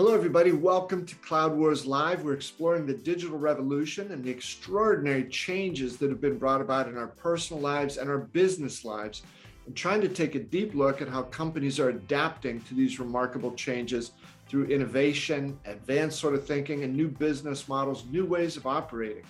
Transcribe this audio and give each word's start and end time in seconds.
Hello, 0.00 0.14
everybody. 0.14 0.50
Welcome 0.50 1.04
to 1.04 1.14
Cloud 1.16 1.54
Wars 1.54 1.84
Live. 1.84 2.24
We're 2.24 2.32
exploring 2.32 2.86
the 2.86 2.94
digital 2.94 3.36
revolution 3.36 4.12
and 4.12 4.24
the 4.24 4.30
extraordinary 4.30 5.24
changes 5.24 5.98
that 5.98 6.08
have 6.08 6.22
been 6.22 6.38
brought 6.38 6.62
about 6.62 6.88
in 6.88 6.96
our 6.96 7.08
personal 7.08 7.62
lives 7.62 7.98
and 7.98 8.08
our 8.08 8.16
business 8.16 8.82
lives, 8.82 9.24
and 9.66 9.76
trying 9.76 10.00
to 10.00 10.08
take 10.08 10.36
a 10.36 10.40
deep 10.40 10.74
look 10.74 11.02
at 11.02 11.08
how 11.08 11.24
companies 11.24 11.78
are 11.78 11.90
adapting 11.90 12.62
to 12.62 12.72
these 12.72 12.98
remarkable 12.98 13.52
changes 13.52 14.12
through 14.48 14.64
innovation, 14.68 15.60
advanced 15.66 16.18
sort 16.18 16.34
of 16.34 16.46
thinking, 16.46 16.82
and 16.82 16.96
new 16.96 17.08
business 17.08 17.68
models, 17.68 18.06
new 18.10 18.24
ways 18.24 18.56
of 18.56 18.66
operating. 18.66 19.24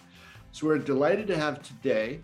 So, 0.53 0.69
we're 0.69 0.79
delighted 0.79 1.27
to 1.27 1.37
have 1.37 1.63
today 1.63 2.21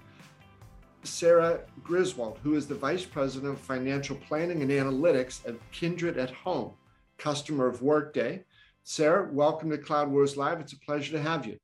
Sarah 1.02 1.62
Griswold, 1.82 2.38
who 2.44 2.54
is 2.54 2.68
the 2.68 2.76
Vice 2.76 3.04
President 3.04 3.54
of 3.54 3.58
Financial 3.58 4.14
Planning 4.14 4.62
and 4.62 4.70
Analytics 4.70 5.44
at 5.48 5.56
Kindred 5.72 6.16
at 6.16 6.30
Home 6.30 6.74
customer 7.18 7.66
of 7.66 7.82
Workday. 7.82 8.44
Sarah, 8.84 9.28
welcome 9.32 9.70
to 9.70 9.78
Cloud 9.78 10.10
Wars 10.10 10.36
Live. 10.36 10.60
It's 10.60 10.72
a 10.72 10.78
pleasure 10.80 11.12
to 11.12 11.22
have 11.22 11.46
you. 11.46 11.58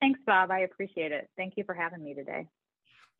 Thanks, 0.00 0.20
Bob. 0.26 0.50
I 0.50 0.60
appreciate 0.60 1.12
it. 1.12 1.28
Thank 1.36 1.54
you 1.56 1.64
for 1.64 1.74
having 1.74 2.02
me 2.02 2.14
today. 2.14 2.46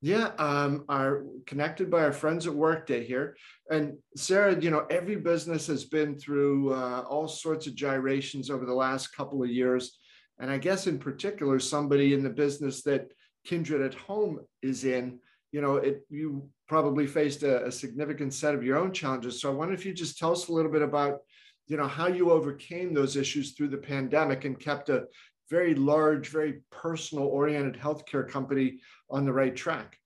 Yeah, 0.02 0.30
um, 0.38 0.87
are 0.88 1.25
connected 1.47 1.91
by 1.91 2.02
our 2.02 2.12
friends 2.12 2.47
at 2.47 2.55
Workday 2.55 3.05
here. 3.05 3.37
And 3.70 3.98
Sarah, 4.16 4.59
you 4.59 4.70
know, 4.70 4.87
every 4.88 5.16
business 5.16 5.66
has 5.66 5.84
been 5.84 6.19
through 6.19 6.73
uh, 6.73 7.05
all 7.06 7.28
sorts 7.28 7.66
of 7.66 7.75
gyrations 7.75 8.48
over 8.48 8.64
the 8.64 8.75
last 8.75 9.14
couple 9.14 9.42
of 9.42 9.50
years. 9.50 9.98
And 10.39 10.50
I 10.50 10.56
guess 10.56 10.86
in 10.86 10.98
particular, 10.98 11.58
somebody 11.58 12.14
in 12.14 12.23
the 12.23 12.30
business 12.30 12.83
that 12.84 13.12
Kindred 13.45 13.83
at 13.83 13.95
Home 14.00 14.41
is 14.62 14.84
in, 14.84 15.19
you 15.53 15.61
know, 15.61 15.77
it 15.77 16.06
you 16.09 16.48
probably 16.69 17.06
faced 17.06 17.43
a, 17.43 17.67
a, 17.67 17.73
significant 17.73 18.33
set 18.33 18.55
of 18.55 18.62
your 18.62 18.79
own 18.79 18.93
challenges. 18.93 19.41
So 19.41 19.51
I 19.51 19.55
wonder 19.55 19.75
if 19.75 19.84
you 19.84 19.92
just 19.92 20.19
tell 20.19 20.33
us 20.33 20.48
a 20.48 20.53
little 20.53 20.70
bit 20.70 20.83
about, 20.83 21.20
you 21.67 21.77
know, 21.77 21.89
how 21.89 22.07
you 22.07 22.31
overcame 22.31 22.95
those 22.95 23.17
issues 23.17 23.53
through 23.53 23.69
the 23.69 23.79
pandemic 23.79 24.45
and 24.45 24.59
kept 24.59 24.89
a 24.89 25.07
very 25.48 25.75
large, 25.75 26.29
very 26.29 26.61
personal 26.70 27.25
oriented 27.25 27.81
healthcare 27.81 28.29
company 28.29 28.79
on 29.11 29.25
the 29.25 29.33
right 29.33 29.55
track. 29.55 29.98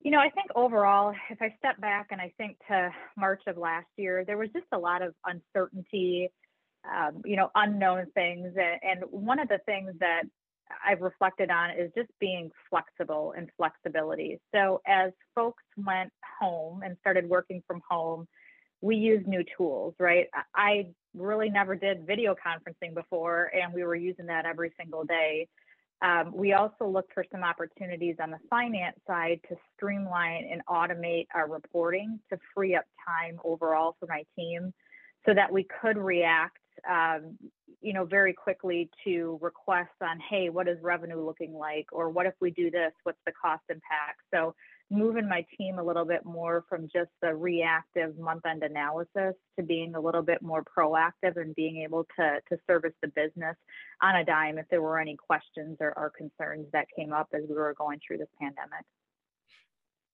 You 0.00 0.10
know, 0.10 0.18
I 0.18 0.28
think 0.28 0.50
overall, 0.54 1.14
if 1.30 1.40
I 1.40 1.54
step 1.58 1.80
back 1.80 2.08
and 2.10 2.20
I 2.20 2.30
think 2.36 2.58
to 2.68 2.90
March 3.16 3.40
of 3.46 3.56
last 3.56 3.86
year, 3.96 4.26
there 4.26 4.36
was 4.36 4.50
just 4.52 4.66
a 4.72 4.78
lot 4.78 5.00
of 5.00 5.14
uncertainty, 5.24 6.28
um, 6.84 7.22
you 7.24 7.36
know, 7.36 7.50
unknown 7.54 8.08
things. 8.14 8.52
And 8.58 9.00
one 9.10 9.38
of 9.38 9.48
the 9.48 9.60
things 9.64 9.92
that 10.00 10.24
I've 10.84 11.00
reflected 11.00 11.50
on 11.50 11.70
is 11.70 11.90
just 11.96 12.10
being 12.20 12.50
flexible 12.70 13.34
and 13.36 13.50
flexibility. 13.56 14.38
So 14.54 14.80
as 14.86 15.12
folks 15.34 15.62
went 15.76 16.12
home 16.40 16.82
and 16.82 16.96
started 17.00 17.28
working 17.28 17.62
from 17.66 17.80
home, 17.88 18.26
we 18.80 18.96
used 18.96 19.26
new 19.26 19.44
tools, 19.56 19.94
right? 19.98 20.26
I 20.54 20.88
really 21.14 21.48
never 21.48 21.74
did 21.74 22.06
video 22.06 22.34
conferencing 22.34 22.94
before, 22.94 23.50
and 23.54 23.72
we 23.72 23.82
were 23.84 23.94
using 23.94 24.26
that 24.26 24.46
every 24.46 24.72
single 24.78 25.04
day. 25.04 25.48
Um, 26.02 26.32
we 26.34 26.52
also 26.52 26.86
looked 26.86 27.14
for 27.14 27.24
some 27.32 27.42
opportunities 27.42 28.16
on 28.20 28.30
the 28.30 28.38
finance 28.50 28.98
side 29.06 29.40
to 29.48 29.56
streamline 29.74 30.46
and 30.50 30.60
automate 30.66 31.26
our 31.34 31.48
reporting 31.48 32.20
to 32.30 32.38
free 32.54 32.74
up 32.74 32.84
time 33.06 33.38
overall 33.42 33.96
for 33.98 34.06
my 34.06 34.24
team 34.36 34.74
so 35.24 35.32
that 35.32 35.50
we 35.50 35.66
could 35.80 35.96
react 35.96 36.58
um, 36.88 37.38
you 37.84 37.92
know, 37.92 38.06
very 38.06 38.32
quickly 38.32 38.88
to 39.04 39.38
requests 39.42 40.00
on, 40.00 40.18
hey, 40.30 40.48
what 40.48 40.66
is 40.66 40.78
revenue 40.80 41.22
looking 41.22 41.52
like? 41.52 41.86
Or 41.92 42.08
what 42.08 42.24
if 42.24 42.32
we 42.40 42.50
do 42.50 42.70
this? 42.70 42.92
What's 43.02 43.18
the 43.26 43.32
cost 43.32 43.62
impact? 43.68 44.20
So 44.32 44.54
moving 44.90 45.28
my 45.28 45.44
team 45.58 45.78
a 45.78 45.82
little 45.82 46.06
bit 46.06 46.24
more 46.24 46.64
from 46.66 46.88
just 46.90 47.10
the 47.20 47.34
reactive 47.34 48.18
month-end 48.18 48.62
analysis 48.62 49.34
to 49.58 49.62
being 49.66 49.94
a 49.94 50.00
little 50.00 50.22
bit 50.22 50.40
more 50.40 50.64
proactive 50.64 51.36
and 51.36 51.54
being 51.54 51.82
able 51.82 52.06
to, 52.18 52.40
to 52.48 52.58
service 52.66 52.94
the 53.02 53.08
business 53.08 53.56
on 54.00 54.16
a 54.16 54.24
dime 54.24 54.56
if 54.56 54.66
there 54.70 54.80
were 54.80 54.98
any 54.98 55.16
questions 55.16 55.76
or, 55.80 55.92
or 55.98 56.10
concerns 56.16 56.66
that 56.72 56.86
came 56.96 57.12
up 57.12 57.28
as 57.34 57.42
we 57.46 57.54
were 57.54 57.74
going 57.76 58.00
through 58.06 58.16
this 58.16 58.28
pandemic. 58.40 58.84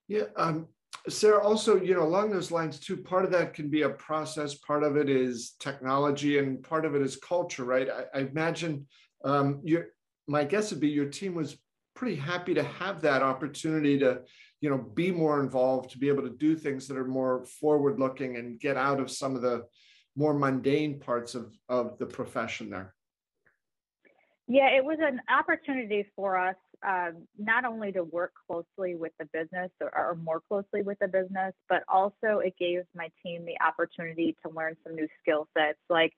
Yeah, 0.09 0.25
um, 0.35 0.67
Sarah, 1.09 1.43
also, 1.43 1.81
you 1.81 1.95
know, 1.95 2.03
along 2.03 2.31
those 2.31 2.51
lines 2.51 2.79
too, 2.79 2.97
part 2.97 3.25
of 3.25 3.31
that 3.33 3.55
can 3.55 3.71
be 3.71 3.83
a 3.83 3.91
process, 3.91 4.55
part 4.57 4.83
of 4.83 4.97
it 4.97 5.09
is 5.09 5.55
technology, 5.59 6.39
and 6.39 6.63
part 6.63 6.85
of 6.85 6.95
it 6.95 7.01
is 7.01 7.17
culture, 7.17 7.65
right? 7.65 7.89
I, 7.89 8.19
I 8.19 8.23
imagine 8.23 8.87
um, 9.25 9.61
your, 9.65 9.87
my 10.29 10.45
guess 10.45 10.71
would 10.71 10.81
be 10.81 10.89
your 10.89 11.09
team 11.09 11.35
was 11.35 11.57
pretty 11.95 12.17
happy 12.17 12.55
to 12.55 12.63
have 12.63 13.01
that 13.01 13.23
opportunity 13.23 13.99
to, 13.99 14.21
you 14.61 14.69
know, 14.69 14.79
be 14.79 15.11
more 15.11 15.41
involved, 15.43 15.91
to 15.91 15.99
be 15.99 16.09
able 16.09 16.23
to 16.23 16.37
do 16.37 16.55
things 16.55 16.87
that 16.89 16.99
are 16.99 17.07
more 17.07 17.47
forward-looking 17.47 18.37
and 18.37 18.61
get 18.61 18.77
out 18.77 19.01
of 19.01 19.11
some 19.11 19.35
of 19.35 19.43
the 19.43 19.65
more 20.17 20.35
mundane 20.35 21.01
parts 21.01 21.35
of, 21.35 21.53
of 21.69 21.99
the 21.99 22.07
profession 22.07 22.69
there. 22.69 22.95
Yeah, 24.49 24.69
it 24.69 24.85
was 24.85 24.99
an 25.01 25.21
opportunity 25.31 26.07
for 26.15 26.37
us 26.37 26.57
um, 26.87 27.27
not 27.39 27.65
only 27.65 27.93
to 27.93 28.05
work 28.05 28.33
closely 28.47 28.95
with 28.95 29.13
the 29.19 29.27
business 29.33 29.71
or, 29.81 29.95
or, 29.95 30.15
more 30.15 30.41
closely 30.49 30.83
with 30.83 30.99
the 30.99 31.09
business, 31.09 31.53
but 31.69 31.83
also 31.89 32.39
it 32.39 32.55
gave 32.59 32.81
my 32.95 33.11
team 33.23 33.45
the 33.45 33.61
opportunity 33.63 34.35
to 34.45 34.53
learn 34.53 34.77
some 34.83 34.95
new 34.95 35.07
skill 35.23 35.47
sets 35.57 35.79
like 35.91 36.15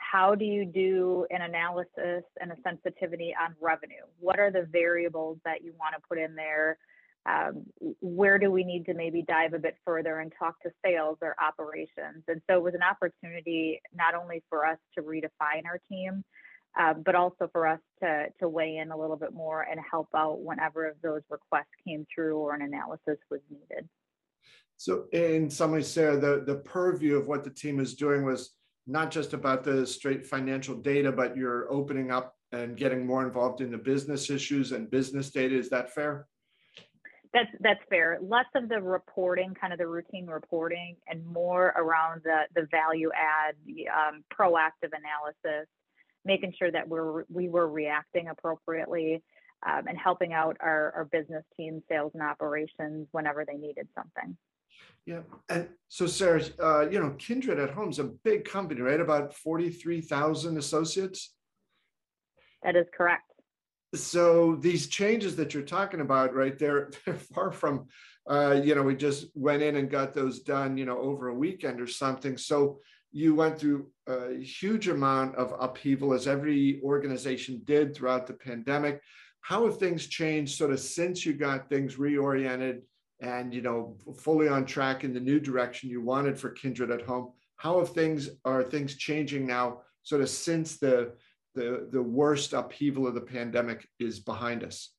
how 0.00 0.34
do 0.34 0.44
you 0.44 0.64
do 0.64 1.26
an 1.30 1.42
analysis 1.42 2.24
and 2.40 2.50
a 2.50 2.56
sensitivity 2.64 3.34
on 3.40 3.54
revenue? 3.60 4.04
What 4.18 4.40
are 4.40 4.50
the 4.50 4.66
variables 4.70 5.38
that 5.44 5.62
you 5.62 5.72
want 5.78 5.94
to 5.94 6.00
put 6.08 6.18
in 6.18 6.34
there? 6.34 6.78
Um, 7.26 7.66
where 8.00 8.38
do 8.38 8.50
we 8.50 8.64
need 8.64 8.86
to 8.86 8.94
maybe 8.94 9.22
dive 9.22 9.52
a 9.52 9.58
bit 9.58 9.76
further 9.84 10.20
and 10.20 10.32
talk 10.38 10.60
to 10.62 10.70
sales 10.84 11.18
or 11.20 11.36
operations? 11.38 12.24
And 12.28 12.40
so 12.48 12.56
it 12.56 12.62
was 12.62 12.74
an 12.74 12.82
opportunity 12.82 13.80
not 13.94 14.14
only 14.14 14.42
for 14.48 14.64
us 14.64 14.78
to 14.96 15.02
redefine 15.02 15.66
our 15.66 15.80
team, 15.88 16.24
um, 16.78 17.02
but 17.04 17.14
also 17.14 17.48
for 17.52 17.66
us 17.66 17.80
to, 18.02 18.26
to 18.40 18.48
weigh 18.48 18.76
in 18.76 18.90
a 18.90 18.96
little 18.96 19.16
bit 19.16 19.32
more 19.32 19.62
and 19.62 19.80
help 19.90 20.08
out 20.14 20.40
whenever 20.42 20.94
those 21.02 21.22
requests 21.30 21.66
came 21.86 22.06
through 22.14 22.36
or 22.36 22.54
an 22.54 22.62
analysis 22.62 23.18
was 23.30 23.40
needed. 23.50 23.88
So, 24.76 25.04
in 25.12 25.50
summary, 25.50 25.82
Sarah, 25.82 26.16
the, 26.16 26.42
the 26.46 26.56
purview 26.56 27.16
of 27.16 27.26
what 27.26 27.44
the 27.44 27.50
team 27.50 27.80
is 27.80 27.94
doing 27.94 28.24
was 28.24 28.54
not 28.86 29.10
just 29.10 29.34
about 29.34 29.62
the 29.62 29.86
straight 29.86 30.26
financial 30.26 30.74
data, 30.74 31.12
but 31.12 31.36
you're 31.36 31.70
opening 31.70 32.10
up 32.10 32.34
and 32.52 32.76
getting 32.76 33.06
more 33.06 33.24
involved 33.26 33.60
in 33.60 33.70
the 33.70 33.78
business 33.78 34.30
issues 34.30 34.72
and 34.72 34.90
business 34.90 35.30
data. 35.30 35.54
Is 35.54 35.68
that 35.70 35.92
fair? 35.92 36.26
That's 37.32 37.50
that's 37.60 37.80
fair. 37.88 38.18
Less 38.20 38.46
of 38.56 38.68
the 38.68 38.80
reporting, 38.80 39.54
kind 39.54 39.72
of 39.72 39.78
the 39.78 39.86
routine 39.86 40.26
reporting, 40.26 40.96
and 41.06 41.24
more 41.24 41.72
around 41.76 42.22
the 42.24 42.42
the 42.56 42.66
value 42.70 43.10
add, 43.14 43.54
um, 43.94 44.24
proactive 44.36 44.90
analysis, 44.92 45.68
making 46.24 46.54
sure 46.58 46.70
that 46.70 46.88
we're 46.88 47.24
we 47.28 47.48
were 47.48 47.68
reacting 47.68 48.28
appropriately 48.28 49.22
um, 49.66 49.86
and 49.86 49.98
helping 49.98 50.32
out 50.32 50.56
our, 50.60 50.92
our 50.96 51.04
business 51.04 51.44
team, 51.56 51.82
sales 51.88 52.12
and 52.14 52.22
operations 52.22 53.08
whenever 53.12 53.44
they 53.44 53.56
needed 53.56 53.88
something. 53.94 54.36
Yeah, 55.06 55.20
and 55.48 55.68
so 55.88 56.06
Sarah, 56.06 56.42
uh, 56.62 56.88
you 56.88 57.00
know, 57.00 57.10
Kindred 57.18 57.58
at 57.58 57.70
Home 57.70 57.90
is 57.90 57.98
a 57.98 58.04
big 58.04 58.44
company, 58.44 58.80
right? 58.80 59.00
About 59.00 59.34
forty-three 59.34 60.02
thousand 60.02 60.56
associates. 60.56 61.34
That 62.62 62.76
is 62.76 62.86
correct. 62.96 63.24
So 63.94 64.56
these 64.56 64.86
changes 64.86 65.34
that 65.36 65.52
you're 65.52 65.62
talking 65.64 66.00
about, 66.00 66.34
right? 66.34 66.56
They're 66.58 66.90
they're 67.04 67.14
far 67.14 67.50
from, 67.50 67.86
uh, 68.28 68.60
you 68.62 68.74
know, 68.74 68.82
we 68.82 68.94
just 68.94 69.26
went 69.34 69.62
in 69.62 69.76
and 69.76 69.90
got 69.90 70.14
those 70.14 70.40
done, 70.40 70.76
you 70.76 70.84
know, 70.84 70.98
over 70.98 71.28
a 71.28 71.34
weekend 71.34 71.80
or 71.80 71.86
something. 71.86 72.36
So 72.36 72.80
you 73.12 73.34
went 73.34 73.58
through 73.58 73.88
a 74.06 74.34
huge 74.40 74.88
amount 74.88 75.34
of 75.36 75.54
upheaval 75.58 76.12
as 76.12 76.26
every 76.26 76.80
organization 76.82 77.62
did 77.64 77.94
throughout 77.94 78.26
the 78.26 78.32
pandemic. 78.32 79.00
How 79.40 79.64
have 79.66 79.78
things 79.78 80.06
changed 80.06 80.56
sort 80.56 80.70
of 80.70 80.80
since 80.80 81.24
you 81.24 81.32
got 81.32 81.68
things 81.68 81.96
reoriented 81.96 82.82
and 83.20 83.52
you 83.52 83.62
know 83.62 83.96
fully 84.18 84.48
on 84.48 84.64
track 84.64 85.04
in 85.04 85.12
the 85.12 85.20
new 85.20 85.40
direction 85.40 85.90
you 85.90 86.00
wanted 86.02 86.38
for 86.38 86.50
Kindred 86.50 86.90
at 86.90 87.02
home? 87.02 87.32
How 87.56 87.78
have 87.78 87.90
things 87.90 88.30
are 88.44 88.62
things 88.62 88.96
changing 88.96 89.46
now 89.46 89.80
sort 90.02 90.22
of 90.22 90.30
since 90.30 90.78
the 90.78 91.12
the, 91.54 91.88
the 91.90 92.02
worst 92.02 92.52
upheaval 92.52 93.08
of 93.08 93.14
the 93.14 93.20
pandemic 93.20 93.86
is 93.98 94.20
behind 94.20 94.62
us? 94.62 94.94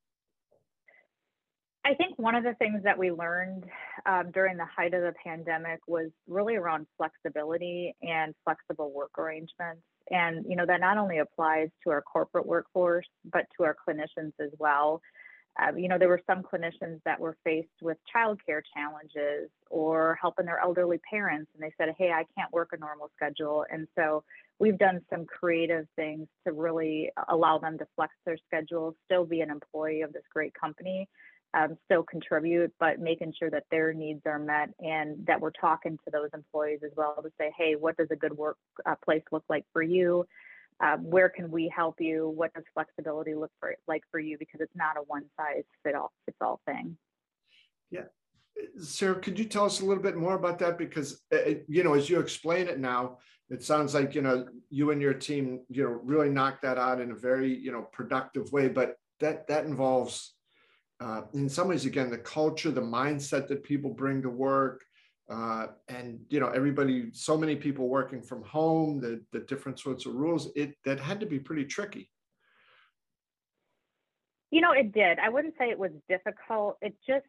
I 1.83 1.95
think 1.95 2.17
one 2.19 2.35
of 2.35 2.43
the 2.43 2.53
things 2.55 2.83
that 2.83 2.97
we 2.97 3.11
learned 3.11 3.65
um, 4.05 4.29
during 4.31 4.55
the 4.55 4.65
height 4.65 4.93
of 4.93 5.01
the 5.01 5.13
pandemic 5.23 5.79
was 5.87 6.11
really 6.27 6.55
around 6.55 6.85
flexibility 6.95 7.95
and 8.03 8.35
flexible 8.43 8.91
work 8.93 9.17
arrangements. 9.17 9.81
And, 10.11 10.45
you 10.47 10.55
know, 10.55 10.65
that 10.67 10.79
not 10.79 10.97
only 10.97 11.19
applies 11.19 11.69
to 11.83 11.89
our 11.89 12.01
corporate 12.01 12.45
workforce, 12.45 13.07
but 13.31 13.47
to 13.57 13.63
our 13.63 13.75
clinicians 13.87 14.33
as 14.39 14.51
well. 14.59 15.01
Uh, 15.59 15.75
you 15.75 15.87
know, 15.87 15.97
there 15.97 16.07
were 16.07 16.21
some 16.27 16.43
clinicians 16.43 17.01
that 17.03 17.19
were 17.19 17.35
faced 17.43 17.67
with 17.81 17.97
childcare 18.15 18.61
challenges 18.73 19.49
or 19.69 20.17
helping 20.21 20.45
their 20.45 20.59
elderly 20.59 20.99
parents, 21.09 21.51
and 21.53 21.63
they 21.63 21.73
said, 21.77 21.93
Hey, 21.97 22.11
I 22.11 22.25
can't 22.37 22.51
work 22.53 22.69
a 22.73 22.77
normal 22.77 23.09
schedule. 23.15 23.65
And 23.69 23.87
so 23.97 24.23
we've 24.59 24.77
done 24.77 25.01
some 25.09 25.25
creative 25.25 25.87
things 25.95 26.27
to 26.45 26.53
really 26.53 27.09
allow 27.27 27.57
them 27.57 27.77
to 27.79 27.87
flex 27.95 28.13
their 28.25 28.37
schedule, 28.47 28.95
still 29.05 29.25
be 29.25 29.41
an 29.41 29.49
employee 29.49 30.01
of 30.01 30.13
this 30.13 30.23
great 30.31 30.53
company, 30.53 31.09
um, 31.53 31.77
still 31.85 32.03
contribute, 32.03 32.73
but 32.79 32.99
making 32.99 33.33
sure 33.37 33.49
that 33.49 33.65
their 33.71 33.93
needs 33.93 34.21
are 34.25 34.39
met 34.39 34.69
and 34.79 35.25
that 35.27 35.41
we're 35.41 35.51
talking 35.51 35.97
to 36.05 36.11
those 36.11 36.29
employees 36.33 36.79
as 36.85 36.91
well 36.95 37.19
to 37.21 37.29
say, 37.37 37.51
hey, 37.57 37.75
what 37.75 37.97
does 37.97 38.07
a 38.11 38.15
good 38.15 38.35
work 38.37 38.57
uh, 38.85 38.95
look 39.31 39.43
like 39.49 39.65
for 39.73 39.81
you? 39.81 40.25
Um, 40.79 41.09
where 41.09 41.29
can 41.29 41.51
we 41.51 41.71
help 41.75 41.99
you? 41.99 42.29
What 42.29 42.53
does 42.53 42.63
flexibility 42.73 43.35
look 43.35 43.51
for 43.59 43.75
like 43.87 44.01
for 44.09 44.19
you? 44.19 44.37
Because 44.37 44.61
it's 44.61 44.75
not 44.75 44.97
a 44.97 45.01
one 45.01 45.25
size 45.37 45.63
fit 45.83 45.93
all 45.93 46.11
fits 46.25 46.37
all 46.41 46.59
thing. 46.65 46.97
Yeah, 47.91 48.05
Sarah, 48.79 49.19
could 49.19 49.37
you 49.37 49.45
tell 49.45 49.65
us 49.65 49.81
a 49.81 49.85
little 49.85 50.01
bit 50.01 50.17
more 50.17 50.33
about 50.33 50.57
that? 50.59 50.79
Because 50.79 51.21
uh, 51.31 51.55
you 51.67 51.83
know, 51.83 51.93
as 51.93 52.09
you 52.09 52.19
explain 52.19 52.67
it 52.67 52.79
now, 52.79 53.19
it 53.49 53.63
sounds 53.63 53.93
like 53.93 54.15
you 54.15 54.21
know 54.21 54.47
you 54.71 54.89
and 54.89 55.01
your 55.01 55.13
team, 55.13 55.61
you 55.69 55.83
know, 55.83 55.99
really 56.03 56.29
knocked 56.29 56.63
that 56.63 56.79
out 56.79 56.99
in 56.99 57.11
a 57.11 57.15
very 57.15 57.55
you 57.55 57.71
know 57.71 57.83
productive 57.91 58.51
way. 58.51 58.67
But 58.67 58.95
that 59.19 59.47
that 59.49 59.65
involves 59.65 60.33
uh, 61.01 61.23
in 61.33 61.49
some 61.49 61.67
ways, 61.67 61.85
again, 61.85 62.11
the 62.11 62.17
culture, 62.17 62.69
the 62.69 62.81
mindset 62.81 63.47
that 63.47 63.63
people 63.63 63.89
bring 63.89 64.21
to 64.21 64.29
work, 64.29 64.83
uh, 65.29 65.67
and 65.87 66.19
you 66.29 66.39
know, 66.39 66.49
everybody, 66.49 67.09
so 67.11 67.35
many 67.35 67.55
people 67.55 67.87
working 67.87 68.21
from 68.21 68.43
home, 68.43 68.99
the 68.99 69.21
the 69.31 69.39
different 69.39 69.79
sorts 69.79 70.05
of 70.05 70.13
rules, 70.13 70.51
it 70.55 70.75
that 70.85 70.99
had 70.99 71.19
to 71.19 71.25
be 71.25 71.39
pretty 71.39 71.65
tricky. 71.65 72.09
You 74.51 74.61
know, 74.61 74.73
it 74.73 74.91
did. 74.91 75.17
I 75.17 75.29
wouldn't 75.29 75.55
say 75.57 75.69
it 75.69 75.79
was 75.79 75.91
difficult. 76.07 76.77
It 76.81 76.93
just 77.07 77.25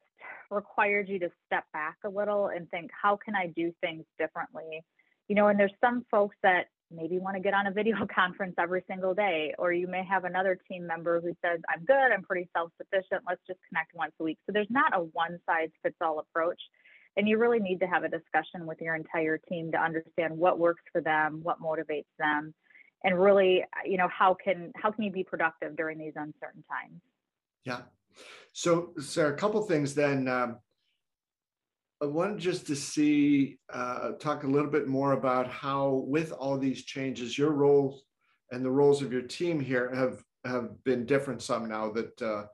required 0.51 1.09
you 1.09 1.19
to 1.21 1.31
step 1.47 1.65
back 1.73 1.97
a 2.05 2.09
little 2.09 2.49
and 2.49 2.69
think, 2.71 2.91
how 3.01 3.17
can 3.17 3.35
I 3.35 3.47
do 3.47 3.73
things 3.81 4.05
differently? 4.19 4.85
You 5.33 5.37
know, 5.37 5.49
and 5.49 5.59
there's 5.59 5.73
some 5.81 6.05
folks 6.11 6.37
that 6.43 6.67
maybe 6.91 7.19
want 7.19 7.37
to 7.37 7.43
get 7.43 7.55
on 7.55 7.67
a 7.67 7.71
video 7.71 7.97
conference 8.15 8.55
every 8.59 8.85
single 8.87 9.15
day 9.15 9.55
or 9.59 9.73
you 9.73 9.87
may 9.87 10.05
have 10.05 10.25
another 10.25 10.59
team 10.71 10.87
member 10.87 11.23
who 11.23 11.33
says 11.43 11.59
i'm 11.71 11.83
good 11.87 12.13
i'm 12.13 12.23
pretty 12.23 12.47
self-sufficient 12.55 13.23
let's 13.27 13.41
just 13.47 13.59
connect 13.67 13.95
once 13.95 14.13
a 14.21 14.25
week. 14.25 14.37
So 14.45 14.53
there's 14.53 14.69
not 14.69 14.95
a 14.95 14.99
one 15.01 15.39
size 15.49 15.71
fits 15.83 15.97
all 16.03 16.19
approach 16.19 16.61
and 17.17 17.27
you 17.27 17.39
really 17.39 17.61
need 17.61 17.81
to 17.81 17.87
have 17.87 18.05
a 18.05 18.11
discussion 18.11 18.67
with 18.67 18.79
your 18.83 18.95
entire 18.95 19.39
team 19.39 19.73
to 19.73 19.79
understand 19.79 20.37
what 20.37 20.59
works 20.59 20.83
for 20.93 21.01
them 21.01 21.41
what 21.43 21.63
motivates 21.63 22.13
them 22.19 22.53
and 23.03 23.19
really 23.19 23.65
you 23.87 23.97
know 23.97 24.09
how 24.09 24.37
can 24.45 24.71
how 24.77 24.91
can 24.91 25.03
you 25.03 25.11
be 25.11 25.25
productive 25.25 25.75
during 25.79 25.97
these 25.97 26.13
uncertain 26.15 26.63
times? 26.71 27.01
Yeah. 27.65 27.81
So 28.53 28.93
sarah 29.01 29.33
a 29.33 29.37
couple 29.39 29.63
things 29.63 29.95
then 29.95 30.29
um, 30.29 30.59
I 32.03 32.07
wanted 32.07 32.39
just 32.39 32.67
to 32.67 32.75
see, 32.75 33.59
uh, 33.73 34.13
talk 34.19 34.43
a 34.43 34.49
little 34.49 34.71
bit 34.71 34.89
more 34.89 35.13
about 35.13 35.49
how, 35.49 36.05
with 36.09 36.33
all 36.33 36.59
these 36.59 36.85
changes, 36.85 37.39
your 37.39 37.53
roles 37.53 38.03
and 38.51 38.65
the 38.65 38.71
roles 38.71 39.03
of 39.03 39.13
your 39.13 39.23
team 39.23 39.61
here 39.61 39.95
have 39.95 40.23
have 40.45 40.83
been 40.83 41.07
different 41.07 41.41
some 41.41 41.69
now 41.69 41.93
that 41.93 42.21
uh, 42.21 42.47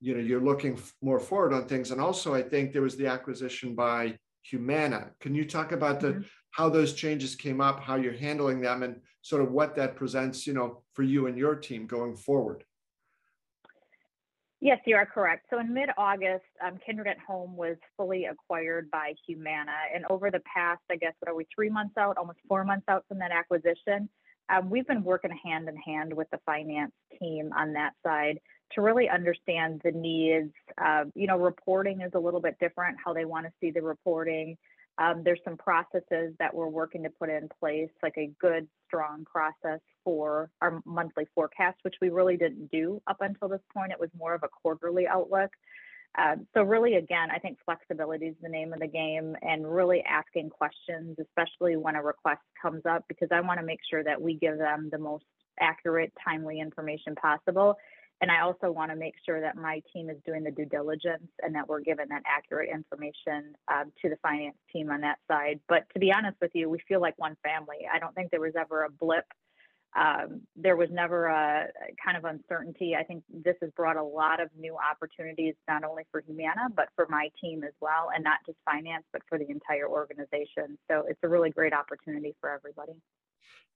you 0.00 0.14
know 0.14 0.20
you're 0.20 0.42
looking 0.42 0.76
more 1.00 1.20
forward 1.20 1.52
on 1.52 1.66
things. 1.66 1.92
And 1.92 2.00
also, 2.00 2.34
I 2.34 2.42
think 2.42 2.72
there 2.72 2.82
was 2.82 2.96
the 2.96 3.06
acquisition 3.06 3.76
by 3.76 4.18
Humana. 4.42 5.10
Can 5.20 5.32
you 5.32 5.44
talk 5.44 5.70
about 5.70 6.00
the 6.00 6.08
mm-hmm. 6.08 6.22
how 6.50 6.68
those 6.68 6.92
changes 6.92 7.36
came 7.36 7.60
up, 7.60 7.78
how 7.78 7.94
you're 7.94 8.12
handling 8.12 8.60
them, 8.60 8.82
and 8.82 9.00
sort 9.22 9.42
of 9.42 9.52
what 9.52 9.76
that 9.76 9.94
presents, 9.94 10.44
you 10.44 10.54
know, 10.54 10.82
for 10.94 11.04
you 11.04 11.28
and 11.28 11.38
your 11.38 11.54
team 11.54 11.86
going 11.86 12.16
forward? 12.16 12.64
Yes, 14.60 14.80
you 14.86 14.96
are 14.96 15.06
correct. 15.06 15.46
So 15.50 15.60
in 15.60 15.72
mid-August, 15.72 16.44
um, 16.66 16.78
Kindred 16.84 17.06
at 17.06 17.18
Home 17.20 17.56
was 17.56 17.76
fully 17.96 18.24
acquired 18.24 18.90
by 18.90 19.14
Humana, 19.26 19.72
and 19.94 20.04
over 20.10 20.32
the 20.32 20.40
past, 20.40 20.80
I 20.90 20.96
guess, 20.96 21.12
what 21.20 21.30
are 21.30 21.34
we, 21.36 21.46
three 21.54 21.70
months 21.70 21.96
out, 21.96 22.16
almost 22.16 22.38
four 22.48 22.64
months 22.64 22.86
out 22.88 23.04
from 23.06 23.18
that 23.20 23.30
acquisition, 23.30 24.08
um, 24.48 24.68
we've 24.68 24.86
been 24.86 25.04
working 25.04 25.30
hand 25.44 25.68
in 25.68 25.76
hand 25.76 26.12
with 26.12 26.28
the 26.30 26.38
finance 26.44 26.92
team 27.20 27.50
on 27.56 27.72
that 27.74 27.92
side 28.04 28.40
to 28.72 28.82
really 28.82 29.08
understand 29.08 29.80
the 29.84 29.92
needs. 29.92 30.52
Uh, 30.82 31.04
you 31.14 31.26
know, 31.26 31.38
reporting 31.38 32.00
is 32.00 32.12
a 32.14 32.18
little 32.18 32.40
bit 32.40 32.56
different, 32.58 32.96
how 33.02 33.12
they 33.12 33.24
want 33.24 33.46
to 33.46 33.52
see 33.60 33.70
the 33.70 33.82
reporting. 33.82 34.56
Um, 34.98 35.22
there's 35.24 35.40
some 35.44 35.56
processes 35.56 36.34
that 36.38 36.52
we're 36.52 36.68
working 36.68 37.04
to 37.04 37.10
put 37.10 37.30
in 37.30 37.48
place, 37.60 37.90
like 38.02 38.14
a 38.18 38.30
good, 38.40 38.66
strong 38.86 39.24
process 39.24 39.80
for 40.02 40.50
our 40.60 40.80
monthly 40.84 41.24
forecast, 41.34 41.78
which 41.82 41.94
we 42.00 42.08
really 42.08 42.36
didn't 42.36 42.70
do 42.70 43.00
up 43.06 43.18
until 43.20 43.48
this 43.48 43.60
point. 43.72 43.92
It 43.92 44.00
was 44.00 44.10
more 44.16 44.34
of 44.34 44.42
a 44.42 44.48
quarterly 44.48 45.06
outlook. 45.06 45.50
Um, 46.16 46.46
so 46.54 46.62
really, 46.62 46.94
again, 46.94 47.28
I 47.30 47.38
think 47.38 47.58
flexibility 47.64 48.26
is 48.26 48.34
the 48.42 48.48
name 48.48 48.72
of 48.72 48.80
the 48.80 48.88
game, 48.88 49.36
and 49.42 49.72
really 49.72 50.02
asking 50.02 50.50
questions, 50.50 51.16
especially 51.20 51.76
when 51.76 51.94
a 51.94 52.02
request 52.02 52.40
comes 52.60 52.82
up, 52.88 53.04
because 53.08 53.28
I 53.30 53.40
want 53.40 53.60
to 53.60 53.66
make 53.66 53.80
sure 53.88 54.02
that 54.02 54.20
we 54.20 54.34
give 54.34 54.58
them 54.58 54.88
the 54.90 54.98
most 54.98 55.26
accurate, 55.60 56.12
timely 56.24 56.60
information 56.60 57.14
possible 57.14 57.76
and 58.20 58.30
I 58.30 58.40
also 58.40 58.70
want 58.70 58.90
to 58.90 58.96
make 58.96 59.14
sure 59.24 59.40
that 59.40 59.56
my 59.56 59.80
team 59.92 60.10
is 60.10 60.16
doing 60.26 60.42
the 60.42 60.50
due 60.50 60.64
diligence 60.64 61.28
and 61.40 61.54
that 61.54 61.68
we're 61.68 61.80
giving 61.80 62.08
that 62.08 62.22
accurate 62.26 62.68
information 62.68 63.54
um, 63.68 63.92
to 64.02 64.08
the 64.08 64.16
finance 64.22 64.56
team 64.72 64.90
on 64.90 65.00
that 65.02 65.18
side. 65.28 65.60
But 65.68 65.84
to 65.92 66.00
be 66.00 66.12
honest 66.12 66.36
with 66.40 66.50
you, 66.54 66.68
we 66.68 66.78
feel 66.88 67.00
like 67.00 67.14
one 67.16 67.36
family. 67.44 67.86
I 67.92 67.98
don't 67.98 68.14
think 68.14 68.30
there 68.30 68.40
was 68.40 68.54
ever 68.58 68.84
a 68.84 68.90
blip. 68.90 69.24
Um, 69.96 70.42
there 70.54 70.76
was 70.76 70.88
never 70.92 71.26
a 71.26 71.68
kind 72.04 72.16
of 72.16 72.24
uncertainty. 72.24 72.94
I 72.94 73.04
think 73.04 73.22
this 73.32 73.56
has 73.62 73.70
brought 73.76 73.96
a 73.96 74.02
lot 74.02 74.40
of 74.40 74.50
new 74.58 74.76
opportunities, 74.76 75.54
not 75.68 75.84
only 75.84 76.02
for 76.10 76.20
Humana, 76.20 76.68
but 76.74 76.88
for 76.94 77.06
my 77.08 77.30
team 77.40 77.62
as 77.64 77.72
well, 77.80 78.10
and 78.14 78.22
not 78.22 78.38
just 78.46 78.58
finance, 78.64 79.04
but 79.12 79.22
for 79.28 79.38
the 79.38 79.48
entire 79.48 79.88
organization. 79.88 80.76
So 80.90 81.04
it's 81.08 81.20
a 81.22 81.28
really 81.28 81.50
great 81.50 81.72
opportunity 81.72 82.34
for 82.40 82.50
everybody. 82.50 83.00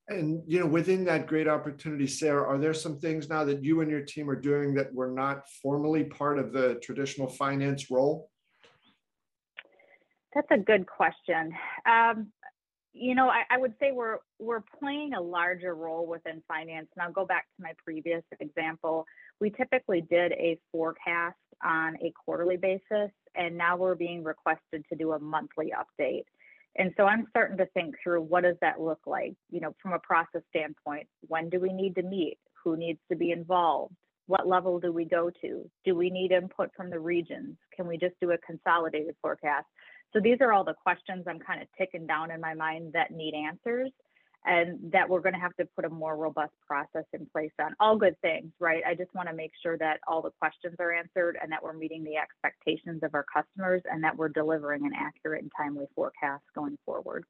And 0.09 0.43
you 0.47 0.59
know, 0.59 0.67
within 0.67 1.05
that 1.05 1.27
great 1.27 1.49
opportunity, 1.49 2.07
Sarah, 2.07 2.47
are 2.47 2.59
there 2.59 2.75
some 2.75 2.99
things 2.99 3.29
now 3.29 3.45
that 3.45 3.63
you 3.63 3.81
and 3.81 3.91
your 3.91 4.03
team 4.03 4.29
are 4.29 4.37
doing 4.37 4.75
that 4.75 4.93
were 4.93 5.11
not 5.11 5.49
formally 5.63 6.05
part 6.05 6.39
of 6.39 6.53
the 6.53 6.75
traditional 6.83 7.29
finance 7.29 7.91
role? 7.91 8.29
That's 10.35 10.49
a 10.51 10.59
good 10.59 10.87
question. 10.87 11.53
Um, 11.87 12.33
you 12.95 13.15
know, 13.15 13.29
I, 13.29 13.43
I, 13.51 13.59
would 13.59 13.75
say 13.81 13.93
we're 13.93 14.19
we're 14.39 14.65
playing 14.79 15.15
a 15.15 15.21
larger 15.21 15.75
role 15.75 16.07
within 16.07 16.43
finance. 16.47 16.89
And 16.95 17.03
I'll 17.03 17.13
go 17.13 17.25
back 17.25 17.47
to 17.57 17.63
my 17.63 17.73
previous 17.83 18.23
example. 18.41 19.07
We 19.41 19.51
typically 19.51 20.03
did 20.03 20.33
a 20.33 20.59
forecast 20.71 21.37
on 21.65 21.97
a 22.03 22.13
quarterly 22.25 22.57
basis, 22.57 23.11
and 23.35 23.57
now 23.57 23.77
we're 23.77 23.95
being 23.95 24.23
requested 24.23 24.85
to 24.91 24.97
do 24.97 25.13
a 25.13 25.19
monthly 25.19 25.73
update. 25.73 26.25
And 26.77 26.93
so 26.97 27.05
I'm 27.05 27.27
starting 27.31 27.59
to 27.59 27.67
think 27.67 27.97
through 28.03 28.23
what 28.23 28.45
does 28.45 28.57
that 28.61 28.81
look 28.81 29.01
like, 29.07 29.35
you 29.51 29.61
know, 29.61 29.75
from 29.83 29.93
a 29.93 29.99
process 29.99 30.43
standpoint. 30.49 31.07
When 31.29 31.51
do 31.51 31.61
we 31.61 31.73
need 31.73 31.95
to 31.97 32.03
meet? 32.03 32.39
Who 32.65 32.77
needs 32.77 33.01
to 33.11 33.17
be 33.17 33.31
involved? 33.31 33.95
What 34.27 34.47
level 34.47 34.81
do 34.81 34.93
we 34.93 35.05
go 35.05 35.31
to? 35.43 35.71
Do 35.85 35.95
we 35.95 36.09
need 36.09 36.33
input 36.33 36.71
from 36.77 36.91
the 36.91 37.01
regions? 37.01 37.57
Can 37.77 37.87
we 37.87 37.99
just 37.99 38.15
do 38.21 38.31
a 38.31 38.39
consolidated 38.39 39.17
forecast? 39.21 39.67
So 40.13 40.21
these 40.21 40.39
are 40.41 40.53
all 40.53 40.65
the 40.65 40.75
questions 40.75 41.25
I'm 41.27 41.41
kind 41.41 41.61
of 41.61 41.69
ticking 41.77 42.07
down 42.07 42.31
in 42.31 42.41
my 42.41 42.55
mind 42.55 42.93
that 42.95 43.11
need 43.11 43.35
answers 43.35 43.91
and 44.45 44.79
that 44.93 45.09
we're 45.09 45.21
going 45.21 45.35
to 45.35 45.41
have 45.41 45.55
to 45.57 45.67
put 45.77 45.85
a 45.85 45.89
more 45.89 46.17
robust 46.17 46.53
process 46.67 47.05
in 47.13 47.27
place 47.33 47.53
on 47.61 47.75
all 47.79 47.97
good 47.97 48.21
things, 48.21 48.51
right? 48.59 48.83
I 48.87 48.95
just 48.95 49.15
want 49.15 49.29
to 49.29 49.35
make 49.35 49.53
sure 49.63 49.79
that 49.79 50.01
all 50.07 50.21
the 50.21 50.33
questions 50.41 50.77
are 50.81 50.93
answered 50.93 51.39
and 51.41 51.53
that 51.53 51.63
we're 51.63 51.73
meeting 51.73 52.03
the 52.03 52.17
expectations 52.17 53.03
of 53.03 53.15
our 53.15 53.25
customers 53.33 53.83
and 53.91 54.03
that 54.03 54.17
we're 54.17 54.29
delivering 54.29 54.85
an 54.85 54.93
accurate 54.97 55.43
and 55.43 55.53
timely 55.57 55.87
forecast 55.95 56.43
going 56.55 56.77
forward. 56.85 57.25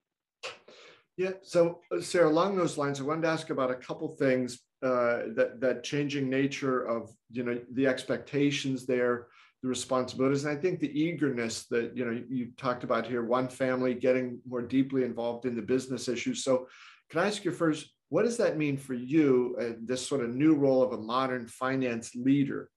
Yeah. 1.16 1.32
So, 1.42 1.80
uh, 1.94 2.00
Sarah, 2.00 2.28
along 2.28 2.56
those 2.56 2.78
lines, 2.78 3.00
I 3.00 3.04
wanted 3.04 3.22
to 3.22 3.28
ask 3.28 3.50
about 3.50 3.70
a 3.70 3.74
couple 3.74 4.08
things 4.08 4.60
uh, 4.82 5.28
that 5.36 5.60
that 5.60 5.84
changing 5.84 6.28
nature 6.28 6.82
of 6.82 7.10
you 7.30 7.44
know 7.44 7.60
the 7.72 7.86
expectations 7.86 8.86
there, 8.86 9.28
the 9.62 9.68
responsibilities, 9.68 10.44
and 10.44 10.56
I 10.56 10.60
think 10.60 10.80
the 10.80 10.98
eagerness 10.98 11.66
that 11.66 11.96
you 11.96 12.04
know 12.04 12.22
you 12.28 12.50
talked 12.56 12.82
about 12.82 13.06
here. 13.06 13.24
One 13.24 13.48
family 13.48 13.94
getting 13.94 14.40
more 14.48 14.62
deeply 14.62 15.04
involved 15.04 15.44
in 15.44 15.54
the 15.54 15.62
business 15.62 16.08
issues. 16.08 16.42
So, 16.42 16.66
can 17.12 17.20
I 17.20 17.26
ask 17.26 17.44
you 17.44 17.52
first, 17.52 17.92
what 18.08 18.22
does 18.22 18.38
that 18.38 18.56
mean 18.56 18.78
for 18.78 18.94
you, 18.94 19.54
uh, 19.60 19.76
this 19.84 20.06
sort 20.06 20.24
of 20.24 20.34
new 20.34 20.54
role 20.54 20.82
of 20.82 20.92
a 20.92 20.96
modern 20.96 21.46
finance 21.46 22.14
leader, 22.14 22.70